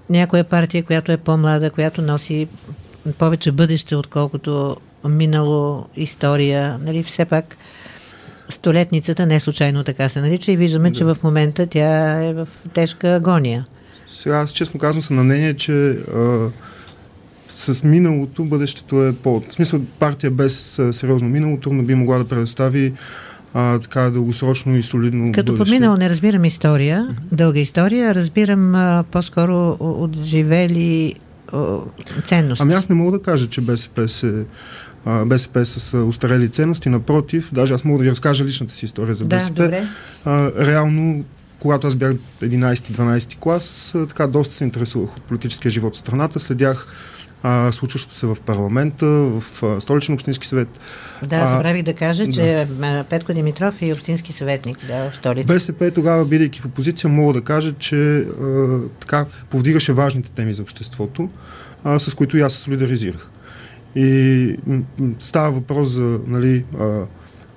някоя 0.10 0.44
партия, 0.44 0.84
която 0.84 1.12
е 1.12 1.18
по-млада, 1.18 1.70
която 1.70 2.02
носи 2.02 2.48
повече 3.18 3.52
бъдеще, 3.52 3.96
отколкото 3.96 4.78
минало 5.10 5.86
история. 5.96 6.80
Нали, 6.86 7.04
все 7.04 7.26
пак 7.26 7.58
столетницата 8.50 9.26
не 9.26 9.40
случайно 9.40 9.84
така 9.84 10.10
се 10.10 10.22
нарича 10.22 10.52
и 10.52 10.58
виждаме, 10.58 10.90
да. 10.90 10.98
че 10.98 11.04
в 11.04 11.18
момента 11.24 11.68
тя 11.68 12.24
е 12.24 12.34
в 12.34 12.48
тежка 12.74 13.16
агония. 13.16 13.66
Сега 14.14 14.38
аз 14.38 14.52
честно 14.52 14.80
казвам 14.80 15.04
съм 15.04 15.16
на 15.16 15.24
мнение, 15.24 15.54
че 15.54 15.90
а, 15.90 16.50
с 17.54 17.84
миналото 17.84 18.46
бъдещето 18.46 19.06
е 19.06 19.16
по... 19.16 19.40
В 19.40 19.54
смисъл 19.54 19.82
партия 20.00 20.32
без 20.32 20.80
а, 20.80 20.94
сериозно 20.94 21.30
минало 21.30 21.58
трудно 21.58 21.84
би 21.84 21.96
могла 21.96 22.18
да 22.18 22.28
предостави 22.28 22.94
а, 23.54 23.80
така 23.80 24.02
дългосрочно 24.02 24.78
и 24.78 24.84
солидно 24.84 25.32
Като 25.32 25.52
бъдеще. 25.52 25.72
подминало 25.72 25.98
не 25.98 26.10
разбирам 26.10 26.46
история, 26.46 27.02
mm-hmm. 27.02 27.36
дълга 27.36 27.60
история, 27.60 28.16
разбирам 28.16 28.76
а, 28.76 29.04
по-скоро 29.12 29.78
отживели 29.80 31.16
ценности. 32.26 32.64
Ами 32.64 32.74
аз 32.74 32.90
не 32.90 32.96
мога 32.96 33.12
да 33.12 33.24
кажа, 33.24 33.48
че 33.50 33.62
БСП 33.62 34.10
се 34.10 34.46
а, 35.06 35.26
БСП 35.26 35.66
с 35.66 35.98
устарели 35.98 36.50
ценности, 36.50 36.90
напротив, 36.90 37.50
даже 37.54 37.74
аз 37.74 37.84
мога 37.84 37.98
да 37.98 38.04
ви 38.04 38.10
разкажа 38.10 38.46
личната 38.46 38.74
си 38.74 38.86
история 38.86 39.16
за 39.16 39.26
БСП. 39.26 39.56
Да, 39.56 39.64
добре. 39.64 39.88
А, 40.26 40.52
реално, 40.66 41.24
когато 41.60 41.88
аз 41.88 41.96
бях 41.96 42.14
11-12 42.42 43.38
клас, 43.40 43.94
така 44.10 44.28
доста 44.28 44.56
се 44.56 44.64
интересувах 44.64 45.18
от 45.18 45.24
политическия 45.24 45.72
живот 45.72 45.96
в 45.96 46.00
страната, 46.00 46.40
следях 46.40 46.88
а, 47.44 47.72
случващото 47.72 48.16
се 48.16 48.28
в 48.28 48.38
парламента, 48.46 49.06
в 49.06 49.44
а, 49.64 49.82
столичен 49.82 50.14
общински 50.14 50.48
съвет. 50.48 50.68
Да, 51.24 51.48
забравих 51.48 51.84
да 51.84 51.94
кажа, 51.94 52.26
да. 52.26 52.32
че 52.32 52.68
Петко 53.10 53.34
Димитров 53.34 53.82
е 53.82 53.94
общински 53.94 54.34
съветник 54.34 54.78
да, 54.88 55.10
в 55.10 55.16
столица. 55.16 55.54
БСП 55.54 55.92
тогава, 55.92 56.26
бидейки 56.26 56.62
в 56.62 56.66
опозиция, 56.66 57.10
мога 57.10 57.34
да 57.34 57.42
кажа, 57.42 57.74
че 57.80 58.18
а, 58.18 58.80
така 59.00 59.26
повдигаше 59.50 59.94
важните 59.94 60.32
теми 60.32 60.54
за 60.54 60.62
обществото, 60.62 61.30
а, 61.84 62.00
с 62.00 62.14
които 62.14 62.38
и 62.38 62.42
аз 62.42 62.54
се 62.54 62.60
солидаризирах. 62.60 63.30
И 63.96 64.56
м- 64.68 64.84
става 65.20 65.52
въпрос 65.52 65.90
за 65.90 66.20
нали, 66.28 66.66
а, 66.80 67.02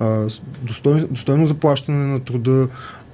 а, 0.01 0.27
достойно, 0.63 1.07
достойно 1.07 1.47
заплащане 1.47 2.07
на 2.07 2.21
труда, 2.21 2.69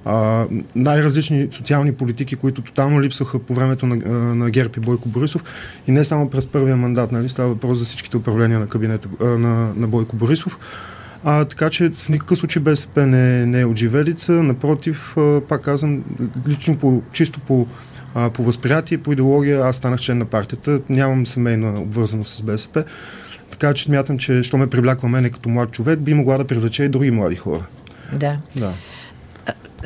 а, 0.05 0.45
най-различни 0.75 1.47
социални 1.51 1.93
политики, 1.93 2.35
които 2.35 2.61
тотално 2.61 3.01
липсваха 3.01 3.39
по 3.39 3.53
времето 3.53 3.85
на, 3.85 3.95
на 4.35 4.49
ГЕРБ 4.49 4.73
и 4.77 4.79
Бойко 4.79 5.09
Борисов. 5.09 5.43
И 5.87 5.91
не 5.91 6.03
само 6.03 6.29
през 6.29 6.47
първия 6.47 6.77
мандат, 6.77 7.11
нали, 7.11 7.29
става 7.29 7.49
въпрос 7.49 7.77
за 7.77 7.85
всичките 7.85 8.17
управления 8.17 8.59
на 8.59 8.67
кабинета 8.67 9.09
на, 9.19 9.73
на 9.75 9.87
Бойко 9.87 10.15
Борисов. 10.15 10.59
А, 11.23 11.45
така 11.45 11.69
че 11.69 11.89
в 11.89 12.09
никакъв 12.09 12.37
случай 12.37 12.61
БСП 12.61 13.07
не, 13.07 13.45
не 13.45 13.61
е 13.61 13.65
отживелица, 13.65 14.31
напротив, 14.31 15.17
а, 15.17 15.41
пак 15.41 15.61
казвам, 15.61 16.03
лично 16.47 16.77
по, 16.77 17.01
чисто 17.11 17.39
по, 17.39 17.67
а, 18.15 18.29
по 18.29 18.43
възприятие, 18.43 18.97
по 18.97 19.13
идеология, 19.13 19.61
аз 19.61 19.75
станах 19.75 19.99
член 19.99 20.17
на 20.17 20.25
партията, 20.25 20.81
нямам 20.89 21.27
семейна 21.27 21.81
обвързаност 21.81 22.35
с 22.35 22.41
БСП, 22.41 22.83
така 23.51 23.73
че 23.73 23.83
смятам, 23.83 24.17
че 24.17 24.43
що 24.43 24.57
ме 24.57 24.69
привляква 24.69 25.09
мене 25.09 25.29
като 25.29 25.49
млад 25.49 25.71
човек, 25.71 25.99
би 25.99 26.13
могла 26.13 26.37
да 26.37 26.47
привлече 26.47 26.83
и 26.83 26.89
други 26.89 27.11
млади 27.11 27.35
хора. 27.35 27.65
Да. 28.13 28.37
да. 28.55 28.73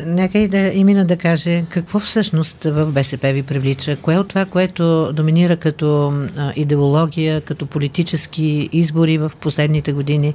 Нека 0.06 0.40
и 0.40 0.48
да 0.48 0.58
имена 0.58 1.06
да 1.06 1.18
каже 1.18 1.64
какво 1.70 2.00
всъщност 2.00 2.64
в 2.64 2.86
БСП 2.86 3.34
ви 3.34 3.44
привлича. 3.44 3.98
Кое 4.02 4.18
от 4.18 4.28
това, 4.28 4.46
което 4.46 5.14
доминира 5.14 5.58
като 5.58 6.14
идеология, 6.56 7.42
като 7.42 7.66
политически 7.66 8.70
избори 8.72 9.18
в 9.18 9.32
последните 9.42 9.94
години, 9.94 10.34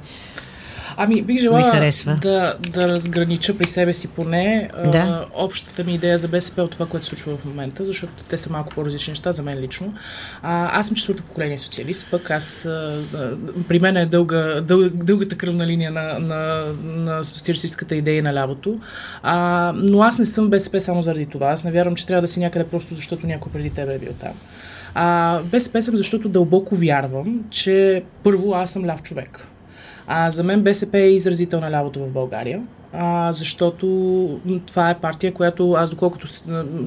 Ами, 1.01 1.21
бих 1.21 1.41
желала 1.41 1.91
да, 2.21 2.55
да 2.69 2.89
разгранича 2.89 3.57
при 3.57 3.67
себе 3.67 3.93
си 3.93 4.07
поне 4.07 4.69
да. 4.83 4.97
а, 4.97 5.25
общата 5.33 5.83
ми 5.83 5.93
идея 5.93 6.17
за 6.17 6.27
БСП 6.27 6.63
от 6.63 6.71
това, 6.71 6.85
което 6.85 7.05
се 7.05 7.09
случва 7.09 7.37
в 7.37 7.45
момента, 7.45 7.85
защото 7.85 8.23
те 8.29 8.37
са 8.37 8.49
малко 8.49 8.69
по-различни 8.69 9.11
неща 9.11 9.31
за 9.31 9.43
мен 9.43 9.59
лично. 9.59 9.93
А, 10.41 10.79
аз 10.79 10.87
съм 10.87 10.95
четвърто 10.95 11.23
поколение 11.23 11.59
социалист, 11.59 12.07
пък 12.11 12.31
аз 12.31 12.65
а, 12.65 13.03
при 13.67 13.79
мен 13.79 13.97
е 13.97 14.05
дълга, 14.05 14.61
дъл, 14.61 14.89
дългата 14.89 15.35
кръвна 15.35 15.67
линия 15.67 15.91
на, 15.91 16.19
на, 16.19 16.63
на 16.83 17.23
социалистическата 17.23 17.95
идея 17.95 18.23
на 18.23 18.33
лявото. 18.33 18.79
А, 19.23 19.71
но 19.75 20.01
аз 20.01 20.19
не 20.19 20.25
съм 20.25 20.49
БСП 20.49 20.81
само 20.81 21.01
заради 21.01 21.25
това. 21.25 21.47
Аз 21.47 21.63
не 21.63 21.71
вярвам, 21.71 21.95
че 21.95 22.07
трябва 22.07 22.21
да 22.21 22.27
си 22.27 22.39
някъде 22.39 22.65
просто 22.65 22.95
защото 22.95 23.27
някой 23.27 23.51
преди 23.51 23.69
тебе 23.69 23.95
е 23.95 23.99
бил 23.99 24.13
там. 24.19 24.33
А, 24.95 25.39
БСП 25.43 25.81
съм, 25.81 25.97
защото 25.97 26.29
дълбоко 26.29 26.75
вярвам, 26.75 27.43
че 27.49 28.03
първо 28.23 28.53
аз 28.53 28.71
съм 28.71 28.85
ляв 28.85 29.03
човек. 29.03 29.47
А, 30.11 30.29
за 30.29 30.43
мен 30.43 30.61
БСП 30.61 30.97
е 30.97 31.11
изразител 31.11 31.59
на 31.59 31.71
лявото 31.71 31.99
в 31.99 32.09
България, 32.09 32.63
а, 32.93 33.33
защото 33.33 33.85
това 34.65 34.89
е 34.89 34.99
партия, 34.99 35.33
която 35.33 35.71
аз 35.71 35.89
доколкото, 35.89 36.27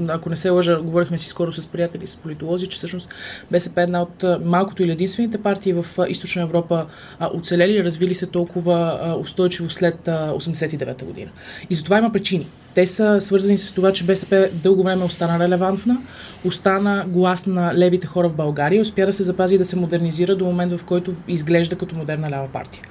ако 0.08 0.30
не 0.30 0.36
се 0.36 0.50
лъжа, 0.50 0.80
говорихме 0.82 1.18
си 1.18 1.26
скоро 1.28 1.52
с 1.52 1.66
приятели, 1.66 2.06
с 2.06 2.16
политолози, 2.16 2.66
че 2.66 2.76
всъщност 2.76 3.14
БСП 3.50 3.80
е 3.80 3.84
една 3.84 4.02
от 4.02 4.24
малкото 4.44 4.82
или 4.82 4.92
единствените 4.92 5.42
партии 5.42 5.72
в 5.72 5.86
Източна 6.08 6.42
Европа 6.42 6.86
а, 7.18 7.30
оцелели 7.34 7.72
и 7.72 7.84
развили 7.84 8.14
се 8.14 8.26
толкова 8.26 9.00
а, 9.02 9.14
устойчиво 9.14 9.70
след 9.70 9.98
89-та 10.06 11.06
година. 11.06 11.30
И 11.70 11.74
за 11.74 11.84
това 11.84 11.98
има 11.98 12.12
причини. 12.12 12.46
Те 12.74 12.86
са 12.86 13.20
свързани 13.20 13.58
с 13.58 13.72
това, 13.72 13.92
че 13.92 14.04
БСП 14.04 14.48
дълго 14.52 14.82
време 14.82 15.04
остана 15.04 15.38
релевантна, 15.38 15.98
остана 16.44 17.04
глас 17.08 17.46
на 17.46 17.74
левите 17.74 18.06
хора 18.06 18.28
в 18.28 18.34
България 18.34 18.82
успя 18.82 19.06
да 19.06 19.12
се 19.12 19.22
запази 19.22 19.54
и 19.54 19.58
да 19.58 19.64
се 19.64 19.76
модернизира 19.76 20.36
до 20.36 20.44
момент, 20.44 20.72
в 20.72 20.84
който 20.84 21.14
изглежда 21.28 21.76
като 21.76 21.96
модерна 21.96 22.30
лява 22.30 22.48
партия. 22.48 22.82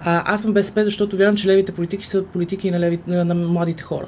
А, 0.00 0.34
аз 0.34 0.42
съм 0.42 0.52
БСП, 0.52 0.84
защото 0.84 1.16
вярвам, 1.16 1.36
че 1.36 1.48
левите 1.48 1.72
политики 1.72 2.06
са 2.06 2.22
политики 2.22 2.70
на, 2.70 2.80
леви, 2.80 2.98
на, 3.06 3.24
на 3.24 3.34
младите 3.34 3.82
хора. 3.82 4.06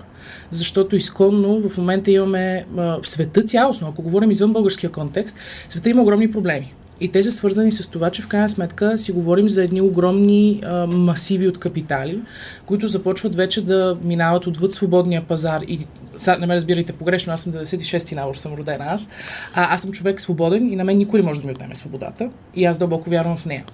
Защото 0.50 0.96
изконно 0.96 1.68
в 1.68 1.78
момента 1.78 2.10
имаме 2.10 2.66
а, 2.76 2.98
в 3.02 3.08
света 3.08 3.42
цялостно, 3.42 3.88
ако 3.88 4.02
говорим 4.02 4.30
извън 4.30 4.52
българския 4.52 4.90
контекст, 4.90 5.36
света 5.68 5.90
има 5.90 6.02
огромни 6.02 6.32
проблеми. 6.32 6.74
И 7.02 7.08
те 7.08 7.22
са 7.22 7.32
свързани 7.32 7.72
с 7.72 7.88
това, 7.88 8.10
че 8.10 8.22
в 8.22 8.28
крайна 8.28 8.48
сметка 8.48 8.98
си 8.98 9.12
говорим 9.12 9.48
за 9.48 9.64
едни 9.64 9.80
огромни 9.80 10.62
а, 10.66 10.86
масиви 10.86 11.48
от 11.48 11.58
капитали, 11.58 12.20
които 12.66 12.88
започват 12.88 13.34
вече 13.34 13.64
да 13.64 13.96
минават 14.02 14.46
отвъд 14.46 14.72
свободния 14.72 15.22
пазар 15.22 15.62
и 15.68 15.86
сега 16.16 16.36
не 16.38 16.46
ме 16.46 16.54
разбирайте 16.54 16.92
погрешно, 16.92 17.32
аз 17.32 17.40
съм 17.40 17.52
96-ти 17.52 18.14
набор, 18.14 18.34
съм 18.34 18.54
родена 18.54 18.84
аз. 18.88 19.08
А, 19.54 19.74
аз 19.74 19.80
съм 19.80 19.92
човек 19.92 20.20
свободен 20.20 20.72
и 20.72 20.76
на 20.76 20.84
мен 20.84 20.96
никой 20.96 21.20
не 21.20 21.26
може 21.26 21.40
да 21.40 21.46
ми 21.46 21.52
отнеме 21.52 21.74
свободата. 21.74 22.30
И 22.54 22.64
аз 22.64 22.78
дълбоко 22.78 23.10
вярвам 23.10 23.36
в 23.36 23.44
нея. 23.44 23.64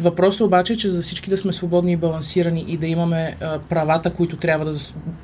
Въпросът 0.00 0.40
обаче 0.40 0.72
е, 0.72 0.76
че 0.76 0.88
за 0.88 1.02
всички 1.02 1.30
да 1.30 1.36
сме 1.36 1.52
свободни 1.52 1.92
и 1.92 1.96
балансирани 1.96 2.64
и 2.68 2.76
да 2.76 2.86
имаме 2.86 3.36
а, 3.40 3.58
правата, 3.58 4.10
които 4.10 4.36
трябва 4.36 4.64
да, 4.64 4.72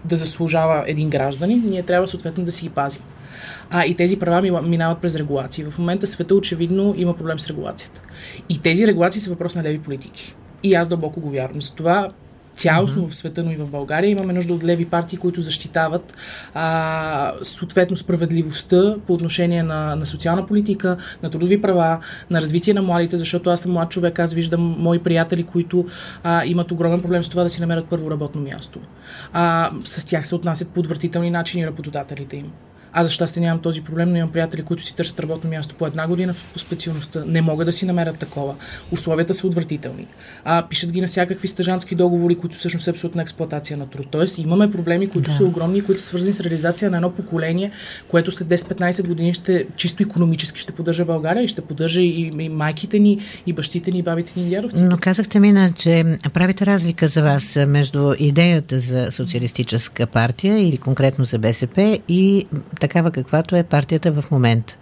да 0.04 0.16
заслужава 0.16 0.84
един 0.86 1.10
гражданин, 1.10 1.62
ние 1.66 1.82
трябва 1.82 2.06
съответно 2.06 2.44
да 2.44 2.52
си 2.52 2.62
ги 2.62 2.70
пазим. 2.70 3.02
А, 3.70 3.84
и 3.84 3.94
тези 3.94 4.18
права 4.18 4.62
минават 4.62 4.98
през 4.98 5.16
регулации. 5.16 5.64
В 5.64 5.78
момента 5.78 6.06
света 6.06 6.34
очевидно 6.34 6.94
има 6.96 7.16
проблем 7.16 7.40
с 7.40 7.46
регулацията. 7.46 8.00
И 8.48 8.58
тези 8.58 8.86
регулации 8.86 9.20
са 9.20 9.30
въпрос 9.30 9.54
на 9.54 9.62
леви 9.62 9.78
политики. 9.78 10.34
И 10.62 10.74
аз 10.74 10.88
дълбоко 10.88 11.20
го 11.20 11.30
вярвам. 11.30 11.60
Затова 11.60 12.08
цялостно 12.58 13.02
mm-hmm. 13.02 13.10
в 13.10 13.16
света, 13.16 13.44
но 13.44 13.52
и 13.52 13.56
в 13.56 13.66
България. 13.66 14.10
Имаме 14.10 14.32
нужда 14.32 14.54
от 14.54 14.64
леви 14.64 14.84
партии, 14.84 15.18
които 15.18 15.40
защитават 15.40 16.16
а, 16.54 17.32
съответно 17.42 17.96
справедливостта 17.96 18.94
по 19.06 19.12
отношение 19.14 19.62
на, 19.62 19.96
на 19.96 20.06
социална 20.06 20.46
политика, 20.46 20.96
на 21.22 21.30
трудови 21.30 21.60
права, 21.60 21.98
на 22.30 22.42
развитие 22.42 22.74
на 22.74 22.82
младите, 22.82 23.18
защото 23.18 23.50
аз 23.50 23.60
съм 23.60 23.72
млад 23.72 23.90
човек, 23.90 24.18
аз 24.18 24.34
виждам 24.34 24.76
мои 24.78 24.98
приятели, 24.98 25.42
които 25.42 25.86
а, 26.22 26.44
имат 26.44 26.70
огромен 26.70 27.02
проблем 27.02 27.24
с 27.24 27.28
това 27.28 27.42
да 27.42 27.50
си 27.50 27.60
намерят 27.60 27.86
първо 27.86 28.10
работно 28.10 28.42
място. 28.42 28.80
А, 29.32 29.70
с 29.84 30.04
тях 30.04 30.26
се 30.26 30.34
отнасят 30.34 30.68
по 30.68 30.80
отвратителни 30.80 31.30
начини 31.30 31.66
работодателите 31.66 32.36
им. 32.36 32.52
Аз 32.92 33.06
за 33.06 33.12
щастие 33.12 33.42
нямам 33.42 33.62
този 33.62 33.84
проблем, 33.84 34.10
но 34.10 34.16
имам 34.16 34.32
приятели, 34.32 34.62
които 34.62 34.82
си 34.82 34.96
търсят 34.96 35.20
работно 35.20 35.50
място 35.50 35.74
по 35.74 35.86
една 35.86 36.06
година 36.06 36.34
по 36.52 36.58
специалността. 36.58 37.22
Не 37.26 37.42
могат 37.42 37.66
да 37.66 37.72
си 37.72 37.86
намерят 37.86 38.18
такова. 38.18 38.54
Условията 38.90 39.34
са 39.34 39.46
отвратителни. 39.46 40.06
А, 40.44 40.66
пишат 40.68 40.92
ги 40.92 41.00
на 41.00 41.06
всякакви 41.06 41.48
стъжански 41.48 41.94
договори, 41.94 42.34
които 42.34 42.56
всъщност 42.56 42.84
са 42.84 42.90
абсолютна 42.90 43.22
експлуатация 43.22 43.76
на 43.76 43.86
труд. 43.86 44.06
Тоест 44.10 44.38
имаме 44.38 44.70
проблеми, 44.70 45.08
които 45.08 45.30
да. 45.30 45.36
са 45.36 45.44
огромни, 45.44 45.80
които 45.80 46.00
са 46.00 46.06
свързани 46.06 46.32
с 46.32 46.40
реализация 46.40 46.90
на 46.90 46.96
едно 46.96 47.10
поколение, 47.10 47.70
което 48.08 48.32
след 48.32 48.48
10-15 48.48 49.06
години 49.06 49.34
ще 49.34 49.66
чисто 49.76 50.02
економически 50.02 50.60
ще 50.60 50.72
поддържа 50.72 51.04
България 51.04 51.42
и 51.42 51.48
ще 51.48 51.60
поддържа 51.60 52.00
и, 52.00 52.32
и 52.38 52.48
майките 52.48 52.98
ни, 52.98 53.18
и 53.46 53.52
бащите 53.52 53.90
ни, 53.90 53.98
и 53.98 54.02
бабите 54.02 54.40
ни, 54.40 54.46
и 54.46 54.50
дядовците. 54.50 54.84
Но 54.84 54.96
казахте 55.00 55.40
мина, 55.40 55.72
че 55.76 56.04
правите 56.32 56.66
разлика 56.66 57.08
за 57.08 57.22
вас 57.22 57.58
между 57.66 58.14
идеята 58.18 58.80
за 58.80 59.06
социалистическа 59.10 60.06
партия 60.06 60.68
или 60.68 60.76
конкретно 60.76 61.24
за 61.24 61.38
БСП 61.38 61.98
и 62.08 62.46
такава 62.80 63.10
каквато 63.10 63.56
е 63.56 63.62
партията 63.62 64.12
в 64.12 64.24
момента. 64.30 64.76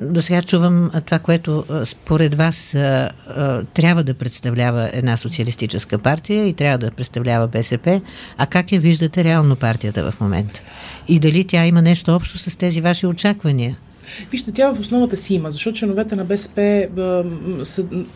До 0.00 0.22
сега 0.22 0.42
чувам 0.42 0.90
това, 1.06 1.18
което 1.18 1.64
според 1.84 2.34
вас 2.34 2.70
трябва 3.74 4.04
да 4.04 4.14
представлява 4.14 4.90
една 4.92 5.16
социалистическа 5.16 5.98
партия 5.98 6.46
и 6.46 6.52
трябва 6.52 6.78
да 6.78 6.90
представлява 6.90 7.48
БСП, 7.48 8.00
а 8.38 8.46
как 8.46 8.72
я 8.72 8.80
виждате 8.80 9.24
реално 9.24 9.56
партията 9.56 10.10
в 10.10 10.20
момента? 10.20 10.62
И 11.08 11.18
дали 11.18 11.44
тя 11.44 11.66
има 11.66 11.82
нещо 11.82 12.14
общо 12.14 12.38
с 12.38 12.56
тези 12.56 12.80
ваши 12.80 13.06
очаквания? 13.06 13.76
Вижте, 14.30 14.52
тя 14.52 14.70
в 14.70 14.80
основата 14.80 15.16
си 15.16 15.34
има, 15.34 15.50
защото 15.50 15.78
членовете 15.78 16.16
на 16.16 16.24
БСП 16.24 16.88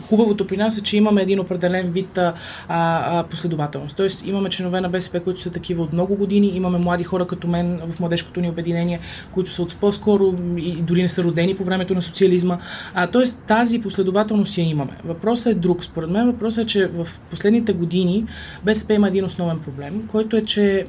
хубавото 0.09 0.47
при 0.47 0.57
нас 0.57 0.79
е, 0.79 0.83
че 0.83 0.97
имаме 0.97 1.23
един 1.23 1.41
определен 1.41 1.91
вид 1.91 2.19
а, 2.19 2.35
а, 2.69 3.23
последователност. 3.23 3.97
Тоест 3.97 4.27
имаме 4.27 4.49
членове 4.49 4.81
на 4.81 4.89
БСП, 4.89 5.21
които 5.21 5.41
са 5.41 5.51
такива 5.51 5.83
от 5.83 5.93
много 5.93 6.17
години, 6.17 6.53
имаме 6.55 6.79
млади 6.79 7.05
хора 7.05 7.27
като 7.27 7.49
мен 7.49 7.81
в 7.91 8.01
младежкото 8.01 8.41
ни 8.41 8.49
обединение, 8.49 9.01
които 9.33 9.51
са 9.51 9.63
от 9.63 9.77
по-скоро 9.77 10.35
и 10.59 10.73
дори 10.73 11.03
не 11.03 11.09
са 11.09 11.23
родени 11.23 11.57
по 11.57 11.65
времето 11.65 11.95
на 11.95 12.03
социализма. 12.03 12.59
А, 12.95 13.07
тоест 13.07 13.39
тази 13.47 13.81
последователност 13.81 14.59
я 14.59 14.65
имаме. 14.65 14.93
Въпросът 15.05 15.47
е 15.47 15.55
друг. 15.55 15.85
Според 15.85 16.11
мен 16.11 16.27
въпросът 16.27 16.65
е, 16.65 16.67
че 16.67 16.87
в 16.87 17.09
последните 17.31 17.73
години 17.73 18.25
БСП 18.65 18.95
има 18.95 19.09
един 19.09 19.25
основен 19.25 19.59
проблем, 19.59 20.07
който 20.09 20.37
е, 20.37 20.43
че 20.43 20.87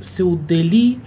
се 0.00 0.22
отдели 0.22 0.98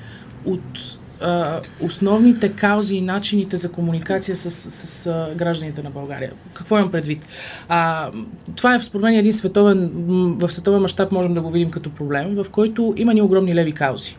от 0.45 0.96
а, 1.21 1.59
основните 1.81 2.49
каузи 2.49 2.95
и 2.95 3.01
начините 3.01 3.57
за 3.57 3.71
комуникация 3.71 4.35
с, 4.35 4.51
с, 4.51 4.71
с 4.71 5.27
гражданите 5.35 5.83
на 5.83 5.89
България. 5.89 6.31
Какво 6.53 6.77
имам 6.77 6.91
предвид? 6.91 7.27
А, 7.69 8.11
това 8.55 8.75
е 8.75 8.79
според 8.79 9.03
мен 9.03 9.13
един 9.13 9.33
световен, 9.33 9.91
в 10.39 10.49
световен 10.49 10.81
мащаб 10.81 11.11
можем 11.11 11.33
да 11.33 11.41
го 11.41 11.51
видим 11.51 11.69
като 11.69 11.89
проблем, 11.89 12.35
в 12.35 12.45
който 12.51 12.93
има 12.97 13.13
ни 13.13 13.21
огромни 13.21 13.55
леви 13.55 13.71
каузи. 13.71 14.17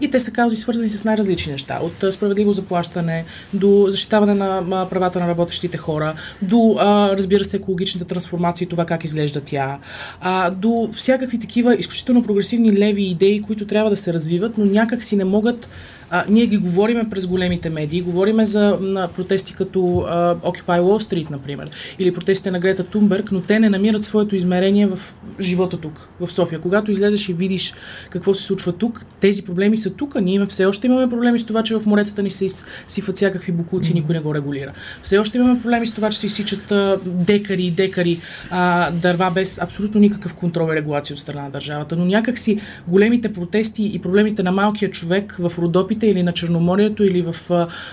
И 0.00 0.10
те 0.10 0.20
са 0.20 0.30
каузи 0.30 0.56
свързани 0.56 0.90
с 0.90 1.04
най-различни 1.04 1.52
неща. 1.52 1.78
От 1.82 2.14
справедливо 2.14 2.52
заплащане 2.52 3.24
до 3.54 3.86
защитаване 3.88 4.34
на 4.34 4.86
правата 4.90 5.20
на 5.20 5.28
работещите 5.28 5.76
хора, 5.76 6.14
до, 6.42 6.76
а, 6.78 7.16
разбира 7.16 7.44
се, 7.44 7.56
екологичната 7.56 8.04
трансформация 8.04 8.66
и 8.66 8.68
това 8.68 8.84
как 8.84 9.04
изглежда 9.04 9.40
тя, 9.40 9.78
а, 10.20 10.50
до 10.50 10.88
всякакви 10.92 11.38
такива 11.38 11.74
изключително 11.74 12.22
прогресивни 12.22 12.72
леви 12.72 13.02
идеи, 13.02 13.42
които 13.42 13.66
трябва 13.66 13.90
да 13.90 13.96
се 13.96 14.12
развиват, 14.12 14.58
но 14.58 14.64
някак 14.64 15.04
си 15.04 15.16
не 15.16 15.24
могат 15.24 15.68
а, 16.10 16.24
ние 16.28 16.46
ги 16.46 16.56
говориме 16.56 17.10
през 17.10 17.26
големите 17.26 17.70
медии, 17.70 18.02
говориме 18.02 18.46
за 18.46 18.78
на 18.80 19.08
протести 19.08 19.54
като 19.54 20.04
а, 20.08 20.36
Occupy 20.36 20.80
Wall 20.80 21.14
Street, 21.14 21.30
например, 21.30 21.70
или 21.98 22.12
протестите 22.12 22.50
на 22.50 22.58
Грета 22.58 22.84
Тунберг, 22.84 23.32
но 23.32 23.40
те 23.40 23.60
не 23.60 23.68
намират 23.68 24.04
своето 24.04 24.36
измерение 24.36 24.86
в 24.86 24.98
живота 25.40 25.76
тук, 25.76 26.08
в 26.20 26.32
София. 26.32 26.60
Когато 26.60 26.90
излезеш 26.90 27.28
и 27.28 27.32
видиш 27.32 27.74
какво 28.10 28.34
се 28.34 28.42
случва 28.42 28.72
тук, 28.72 29.04
тези 29.20 29.42
проблеми 29.42 29.78
са 29.78 29.90
тук. 29.90 30.20
Ние 30.20 30.46
все 30.46 30.66
още 30.66 30.86
имаме 30.86 31.10
проблеми 31.10 31.38
с 31.38 31.46
това, 31.46 31.62
че 31.62 31.74
в 31.74 31.86
моретата 31.86 32.22
ни 32.22 32.30
се 32.30 32.44
изсифат 32.44 33.16
всякакви 33.16 33.52
букуци, 33.52 33.94
никой 33.94 34.14
не 34.14 34.20
го 34.20 34.34
регулира. 34.34 34.72
Все 35.02 35.18
още 35.18 35.38
имаме 35.38 35.60
проблеми 35.60 35.86
с 35.86 35.92
това, 35.92 36.10
че 36.10 36.18
се 36.18 36.26
изсичат 36.26 36.72
а, 36.72 36.98
декари 37.06 37.62
и 37.62 37.70
декари 37.70 38.18
а, 38.50 38.90
дърва 38.90 39.30
без 39.34 39.58
абсолютно 39.58 40.00
никакъв 40.00 40.34
контрол 40.34 40.68
и 40.72 40.76
регулация 40.76 41.14
от 41.14 41.20
страна 41.20 41.42
на 41.42 41.50
държавата. 41.50 41.96
Но 41.96 42.04
някакси 42.04 42.60
големите 42.88 43.32
протести 43.32 43.90
и 43.94 43.98
проблемите 43.98 44.42
на 44.42 44.52
малкия 44.52 44.90
човек 44.90 45.36
в 45.38 45.52
Родопите 45.58 45.99
Карибите 46.00 46.06
или 46.06 46.22
на 46.22 46.32
Черноморието 46.32 47.04
или 47.04 47.22
в 47.22 47.36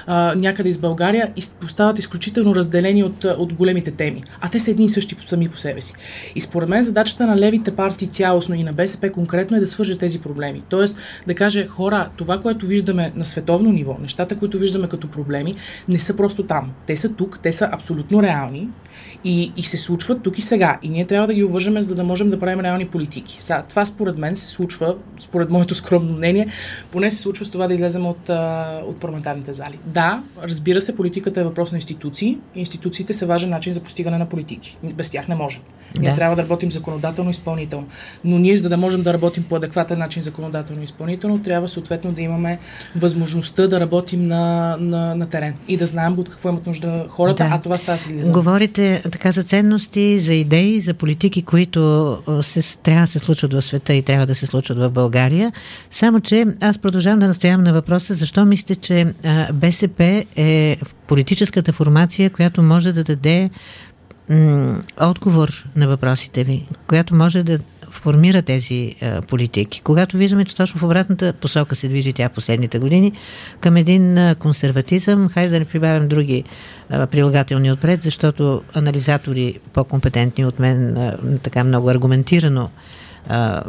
а, 0.08 0.36
някъде 0.36 0.70
из 0.70 0.78
България 0.78 1.34
остават 1.64 2.00
изключително 2.00 2.56
разделени 2.56 3.04
от, 3.04 3.24
от 3.24 3.54
големите 3.54 3.92
теми. 3.92 4.24
А 4.42 4.50
те 4.50 4.60
са 4.60 4.72
едни 4.72 4.86
и 4.86 4.90
същи 4.90 5.16
сами 5.28 5.50
по 5.50 5.58
себе 5.58 5.82
си. 5.82 5.94
И 6.36 6.42
според 6.42 6.70
мен 6.70 6.84
задачата 6.84 7.28
на 7.28 7.38
левите 7.38 7.72
партии 7.72 8.08
цялостно 8.08 8.56
и 8.56 8.64
на 8.64 8.74
БСП 8.74 9.12
конкретно 9.12 9.58
е 9.58 9.60
да 9.60 9.68
свърже 9.68 9.98
тези 9.98 10.20
проблеми. 10.20 10.64
Тоест 10.70 10.98
да 11.28 11.36
каже 11.36 11.68
хора, 11.68 12.10
това, 12.18 12.42
което 12.42 12.66
виждаме 12.66 13.12
на 13.16 13.26
световно 13.26 13.72
ниво, 13.72 13.98
нещата, 14.02 14.36
които 14.36 14.58
виждаме 14.58 14.88
като 14.88 15.08
проблеми, 15.08 15.56
не 15.88 16.00
са 16.00 16.16
просто 16.16 16.44
там. 16.44 16.72
Те 16.88 16.96
са 16.96 17.10
тук, 17.10 17.40
те 17.44 17.52
са 17.52 17.70
абсолютно 17.72 18.24
реални 18.24 18.70
и, 19.28 19.52
и 19.58 19.64
се 19.64 19.78
случват 19.78 20.24
тук 20.24 20.40
и 20.40 20.42
сега. 20.42 20.80
И 20.84 20.90
ние 20.90 21.06
трябва 21.06 21.28
да 21.28 21.34
ги 21.34 21.44
уважаме, 21.44 21.82
за 21.82 21.96
да 21.96 22.04
можем 22.04 22.30
да 22.30 22.40
правим 22.40 22.60
реални 22.60 22.86
политики. 22.86 23.36
Сега, 23.40 23.64
това 23.70 23.86
според 23.86 24.18
мен 24.18 24.38
се 24.38 24.48
случва, 24.48 24.96
според 25.20 25.50
моето 25.50 25.76
скромно 25.76 26.14
мнение, 26.14 26.48
поне 26.92 27.12
се 27.12 27.18
случва 27.18 27.46
с 27.46 27.50
това 27.50 27.68
да 27.68 27.74
излезем 27.74 28.06
от, 28.06 28.30
от 28.84 29.00
парламентарните 29.00 29.54
зали. 29.54 29.80
Да, 29.86 30.24
разбира 30.44 30.82
се, 30.82 30.96
политиката 30.96 31.42
е 31.42 31.44
въпрос 31.44 31.72
на 31.72 31.78
институции. 31.78 32.38
Институциите 32.56 33.14
са 33.14 33.26
важен 33.26 33.50
начин 33.50 33.74
за 33.74 33.80
постигане 33.80 34.18
на 34.18 34.26
политики. 34.26 34.78
Без 34.94 35.10
тях 35.10 35.28
не 35.28 35.36
можем. 35.36 35.62
Ние 36.00 36.10
да. 36.10 36.16
трябва 36.16 36.36
да 36.36 36.44
работим 36.44 36.72
законодателно 36.72 37.30
изпълнително. 37.30 37.88
Но 38.26 38.40
ние, 38.40 38.58
за 38.58 38.70
да 38.70 38.78
можем 38.78 39.04
да 39.04 39.14
работим 39.14 39.44
по 39.44 39.56
адекватен 39.56 40.00
начин 40.00 40.22
законодателно 40.22 40.84
изпълнително, 40.84 41.42
трябва 41.42 41.68
съответно 41.68 42.12
да 42.12 42.22
имаме 42.22 42.60
възможността 42.96 43.68
да 43.68 43.80
работим 43.80 44.28
на, 44.28 44.78
на, 44.80 45.16
на 45.16 45.30
терен 45.30 45.54
и 45.68 45.78
да 45.78 45.86
знаем 45.86 46.20
от 46.20 46.30
какво 46.30 46.50
имат 46.50 46.68
нужда 46.68 47.06
хората, 47.10 47.44
да. 47.44 47.50
а 47.54 47.62
това 47.62 47.78
става 47.78 47.98
с 47.98 48.06
излизане. 48.06 48.34
Говорите 48.34 49.02
така 49.12 49.32
за 49.32 49.44
ценности, 49.44 50.20
за 50.20 50.34
идеи, 50.34 50.80
за 50.80 50.94
политики, 50.94 51.42
които 51.42 52.18
се, 52.42 52.78
трябва 52.78 53.02
да 53.02 53.08
се 53.08 53.20
случват 53.20 53.54
в 53.54 53.62
света 53.62 53.94
и 53.94 54.02
трябва 54.02 54.26
да 54.26 54.36
се 54.36 54.46
случват 54.46 54.78
в 54.78 54.90
България. 54.90 55.52
Само, 55.92 56.22
че 56.22 56.46
аз 56.62 56.78
продължавам 56.78 57.20
да 57.20 57.28
настоявам 57.28 57.64
на 57.64 57.74
въпроса, 57.74 58.14
защо 58.14 58.46
мислите, 58.46 58.76
че 58.76 59.06
БСП 59.54 60.24
е 60.36 60.78
политическата 61.08 61.74
формация, 61.74 62.30
която 62.30 62.64
може 62.64 62.94
да 62.94 63.04
даде 63.04 63.50
м- 64.30 64.82
отговор 65.00 65.64
на 65.76 65.88
въпросите 65.88 66.44
ви, 66.44 66.66
която 66.88 67.16
може 67.16 67.44
да 67.44 67.60
формира 67.92 68.42
тези 68.42 68.96
а, 69.02 69.22
политики. 69.22 69.82
Когато 69.82 70.18
виждаме, 70.18 70.46
че 70.46 70.56
точно 70.56 70.80
в 70.80 70.84
обратната 70.84 71.34
посока 71.34 71.76
се 71.76 71.88
движи 71.88 72.14
тя 72.14 72.30
последните 72.30 72.80
години, 72.80 73.12
към 73.60 73.78
един 73.78 74.18
а, 74.18 74.36
консерватизъм, 74.36 75.30
хайде 75.30 75.50
да 75.50 75.60
не 75.60 75.66
прибавям 75.66 76.08
други 76.08 76.44
а, 76.90 77.08
прилагателни 77.08 77.72
отпред, 77.72 78.04
защото 78.04 78.62
анализатори 78.74 79.60
по-компетентни 79.74 80.46
от 80.46 80.60
мен 80.60 80.98
а, 80.98 81.18
така 81.44 81.64
много 81.64 81.90
аргументирано 81.90 82.70
а, 83.28 83.64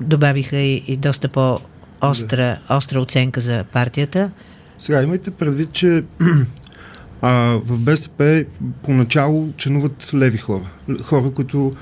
добавиха 0.00 0.56
и, 0.56 0.84
и 0.86 0.96
доста 0.96 1.28
по-остра 1.28 2.58
остра 2.70 3.00
оценка 3.00 3.40
за 3.40 3.64
партията. 3.72 4.30
Сега 4.78 5.02
имайте 5.02 5.30
предвид, 5.30 5.72
че 5.72 6.04
а, 7.22 7.58
в 7.64 7.78
БСП 7.78 8.44
поначало 8.82 9.48
членуват 9.56 10.10
леви 10.14 10.38
хора. 10.38 10.64
Хора, 11.02 11.30
които 11.30 11.72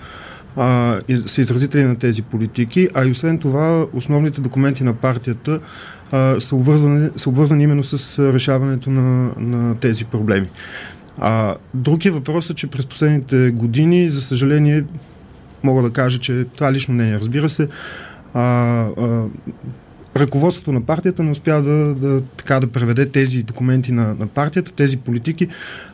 а, 0.57 1.01
из, 1.09 1.25
са 1.25 1.41
изразители 1.41 1.85
на 1.85 1.97
тези 1.97 2.23
политики, 2.23 2.89
а 2.95 3.05
и 3.05 3.11
освен 3.11 3.39
това 3.39 3.87
основните 3.93 4.41
документи 4.41 4.85
на 4.85 4.95
партията 4.95 5.61
а, 6.13 6.41
са, 6.41 6.57
обвързани, 6.57 7.11
са 7.17 7.29
обвързани 7.29 7.63
именно 7.65 7.85
с 7.85 8.19
решаването 8.33 8.91
на, 8.91 9.33
на 9.37 9.75
тези 9.75 10.05
проблеми. 10.05 10.49
А, 11.19 11.57
въпрос 12.11 12.51
е, 12.51 12.55
че 12.55 12.67
през 12.67 12.87
последните 12.87 13.51
години, 13.51 14.11
за 14.11 14.23
съжаление, 14.23 14.85
мога 15.63 15.83
да 15.83 15.91
кажа, 15.91 16.19
че 16.19 16.45
това 16.57 16.73
лично 16.73 16.95
не 16.95 17.11
е. 17.11 17.15
Разбира 17.15 17.49
се, 17.49 17.69
а, 18.35 18.41
а, 18.41 19.25
ръководството 20.17 20.73
на 20.73 20.81
партията 20.81 21.23
не 21.23 21.31
успя 21.31 21.63
да, 21.63 21.95
да, 21.95 22.21
така, 22.37 22.61
да 22.61 22.67
преведе 22.67 23.07
тези 23.07 23.43
документи 23.43 23.93
на, 23.93 24.15
на 24.21 24.27
партията, 24.27 24.73
тези 24.73 24.97
политики 24.97 25.49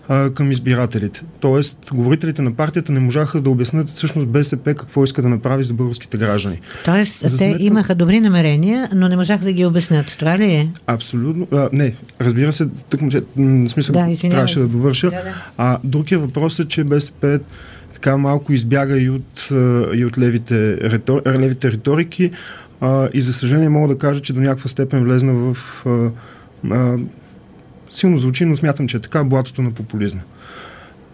а, 0.09 0.31
към 0.31 0.51
избирателите. 0.51 1.23
Тоест, 1.41 1.79
говорителите 1.93 2.43
на 2.43 2.55
партията 2.55 2.93
не 2.93 3.01
можаха 3.01 3.41
да 3.41 3.51
обяснат 3.51 3.89
всъщност 3.89 4.29
БСП 4.29 4.75
какво 4.75 5.05
иска 5.05 5.23
да 5.23 5.29
направи 5.29 5.65
за 5.65 5.75
българските 5.75 6.19
граждани. 6.19 6.61
Тоест, 6.85 7.29
за 7.29 7.39
те 7.39 7.45
сметка... 7.45 7.63
имаха 7.63 7.95
добри 7.95 8.21
намерения, 8.21 8.89
но 8.95 9.09
не 9.09 9.17
можаха 9.17 9.45
да 9.45 9.53
ги 9.53 9.67
обяснят. 9.67 10.17
Това 10.19 10.39
ли 10.39 10.45
е? 10.45 10.69
Абсолютно. 10.87 11.49
А, 11.53 11.69
не, 11.73 11.95
разбира 12.21 12.53
се, 12.53 12.67
тък, 12.91 13.01
в 13.01 13.69
смисъл, 13.69 13.93
да, 13.93 14.17
трябваше 14.21 14.59
да 14.59 14.67
довърша. 14.67 15.11
Да, 15.11 15.17
да. 15.17 15.45
А 15.59 15.79
другия 15.85 16.19
въпрос 16.19 16.59
е, 16.59 16.69
че 16.69 16.85
БСП 16.85 17.41
така 17.93 18.17
малко 18.17 18.53
избяга 18.53 19.01
и 19.01 19.11
от, 19.11 19.49
и 19.95 20.05
от 20.05 20.19
левите, 20.19 20.77
ретор, 20.77 21.23
левите 21.27 21.73
риторики 21.73 22.31
а, 22.81 23.09
и 23.15 23.21
за 23.21 23.33
съжаление 23.33 23.69
мога 23.69 23.89
да 23.89 23.99
кажа, 23.99 24.21
че 24.21 24.33
до 24.33 24.41
някаква 24.41 24.69
степен 24.69 25.05
влезна 25.05 25.33
в 25.33 25.57
а, 25.87 26.11
а, 26.71 26.99
силно 27.91 28.19
звучи, 28.19 28.45
но 28.45 28.57
смятам, 28.57 28.89
че 28.89 28.97
е 28.97 29.01
така 29.01 29.25
блатото 29.25 29.63
на 29.63 29.71
популизма. 29.71 30.21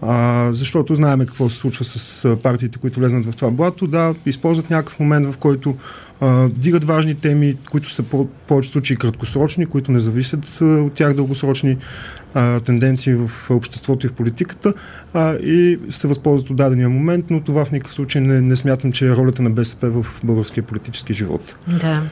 А, 0.03 0.49
защото 0.53 0.97
знаеме 0.97 1.27
какво 1.27 1.51
се 1.51 1.57
случва 1.57 1.85
с 1.85 2.37
партиите, 2.43 2.79
които 2.79 3.01
влезнат 3.01 3.27
в 3.27 3.37
това 3.37 3.51
блато. 3.51 3.87
Да, 3.87 4.15
използват 4.27 4.71
някакъв 4.71 5.01
момент, 5.01 5.27
в 5.27 5.37
който 5.37 5.77
а, 6.21 6.49
дигат 6.49 6.85
важни 6.85 7.15
теми, 7.15 7.57
които 7.71 7.91
са 7.91 8.03
по 8.03 8.27
повече 8.27 8.71
случаи 8.71 8.97
краткосрочни, 8.97 9.67
които 9.67 9.93
не 9.93 10.01
зависят 10.01 10.59
а, 10.61 10.65
от 10.65 10.93
тях 10.93 11.15
дългосрочни 11.15 11.79
а, 12.37 12.61
тенденции 12.61 13.15
в 13.15 13.31
обществото 13.51 14.07
и 14.07 14.09
в 14.09 14.13
политиката 14.13 14.75
а, 15.15 15.35
и 15.35 15.79
се 15.91 16.09
възползват 16.09 16.51
от 16.51 16.57
дадения 16.57 16.89
момент, 16.89 17.25
но 17.31 17.41
това 17.41 17.65
в 17.65 17.73
никакъв 17.73 17.95
случай 17.95 18.23
не, 18.23 18.41
не 18.41 18.57
смятам, 18.57 18.93
че 18.93 19.07
е 19.07 19.17
ролята 19.17 19.43
на 19.43 19.51
БСП 19.51 19.91
в 19.91 20.07
българския 20.25 20.63
политически 20.63 21.15
живот. 21.15 21.57
Да. 21.69 22.03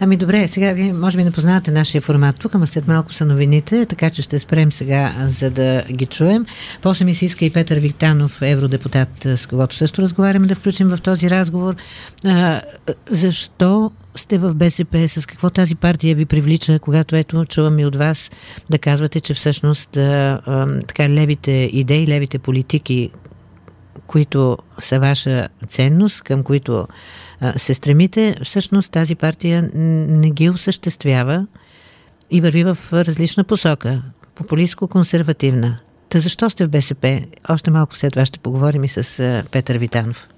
Ами 0.00 0.16
добре, 0.16 0.48
сега 0.48 0.72
вие 0.72 0.92
може 0.92 1.16
би 1.16 1.24
не 1.24 1.30
познавате 1.30 1.70
нашия 1.70 2.00
формат 2.00 2.36
тук, 2.36 2.54
ама 2.54 2.66
след 2.66 2.88
малко 2.88 3.12
са 3.12 3.26
новините, 3.26 3.86
така 3.86 4.10
че 4.10 4.22
ще 4.22 4.38
спрем 4.38 4.72
сега, 4.72 5.12
за 5.28 5.50
да 5.50 5.84
ги 5.92 6.06
чуем. 6.06 6.46
После 6.82 7.04
ми 7.04 7.14
се 7.14 7.24
иска 7.24 7.44
и 7.44 7.50
Петър 7.50 7.78
Виктанов, 7.78 8.42
евродепутат, 8.42 9.08
с 9.36 9.46
когото 9.46 9.76
също 9.76 10.02
разговаряме, 10.02 10.46
да 10.46 10.54
включим 10.54 10.88
в 10.88 10.98
този 10.98 11.30
разговор. 11.30 11.74
А, 12.24 12.60
защо 13.10 13.92
сте 14.16 14.38
в 14.38 14.54
БСП, 14.54 15.08
с 15.08 15.26
какво 15.26 15.50
тази 15.50 15.74
партия 15.74 16.16
ви 16.16 16.24
привлича, 16.24 16.78
когато 16.78 17.16
ето 17.16 17.44
чувам 17.44 17.78
и 17.78 17.86
от 17.86 17.96
вас 17.96 18.30
да 18.70 18.78
казвате, 18.78 19.20
че 19.20 19.34
всъщност 19.34 19.63
а, 19.66 20.80
така 20.86 21.08
левите 21.08 21.50
идеи, 21.72 22.06
левите 22.06 22.38
политики, 22.38 23.10
които 24.06 24.56
са 24.80 25.00
ваша 25.00 25.48
ценност, 25.68 26.22
към 26.22 26.42
които 26.42 26.88
се 27.56 27.74
стремите, 27.74 28.36
всъщност 28.44 28.92
тази 28.92 29.14
партия 29.14 29.70
не 29.74 30.30
ги 30.30 30.50
осъществява 30.50 31.46
и 32.30 32.40
върви 32.40 32.64
в 32.64 32.78
различна 32.92 33.44
посока, 33.44 34.02
популистско-консервативна. 34.36 35.76
Та 36.08 36.20
защо 36.20 36.50
сте 36.50 36.66
в 36.66 36.70
БСП? 36.70 37.20
Още 37.48 37.70
малко 37.70 37.96
след 37.96 38.12
това 38.12 38.26
ще 38.26 38.38
поговорим 38.38 38.84
и 38.84 38.88
с 38.88 39.42
Петър 39.50 39.78
Витанов. 39.78 40.28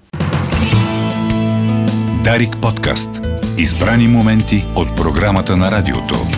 Дарик 2.23 2.57
подкаст. 2.61 3.09
Избрани 3.57 4.07
моменти 4.07 4.65
от 4.75 4.95
програмата 4.97 5.57
на 5.57 5.71
радиото. 5.71 6.36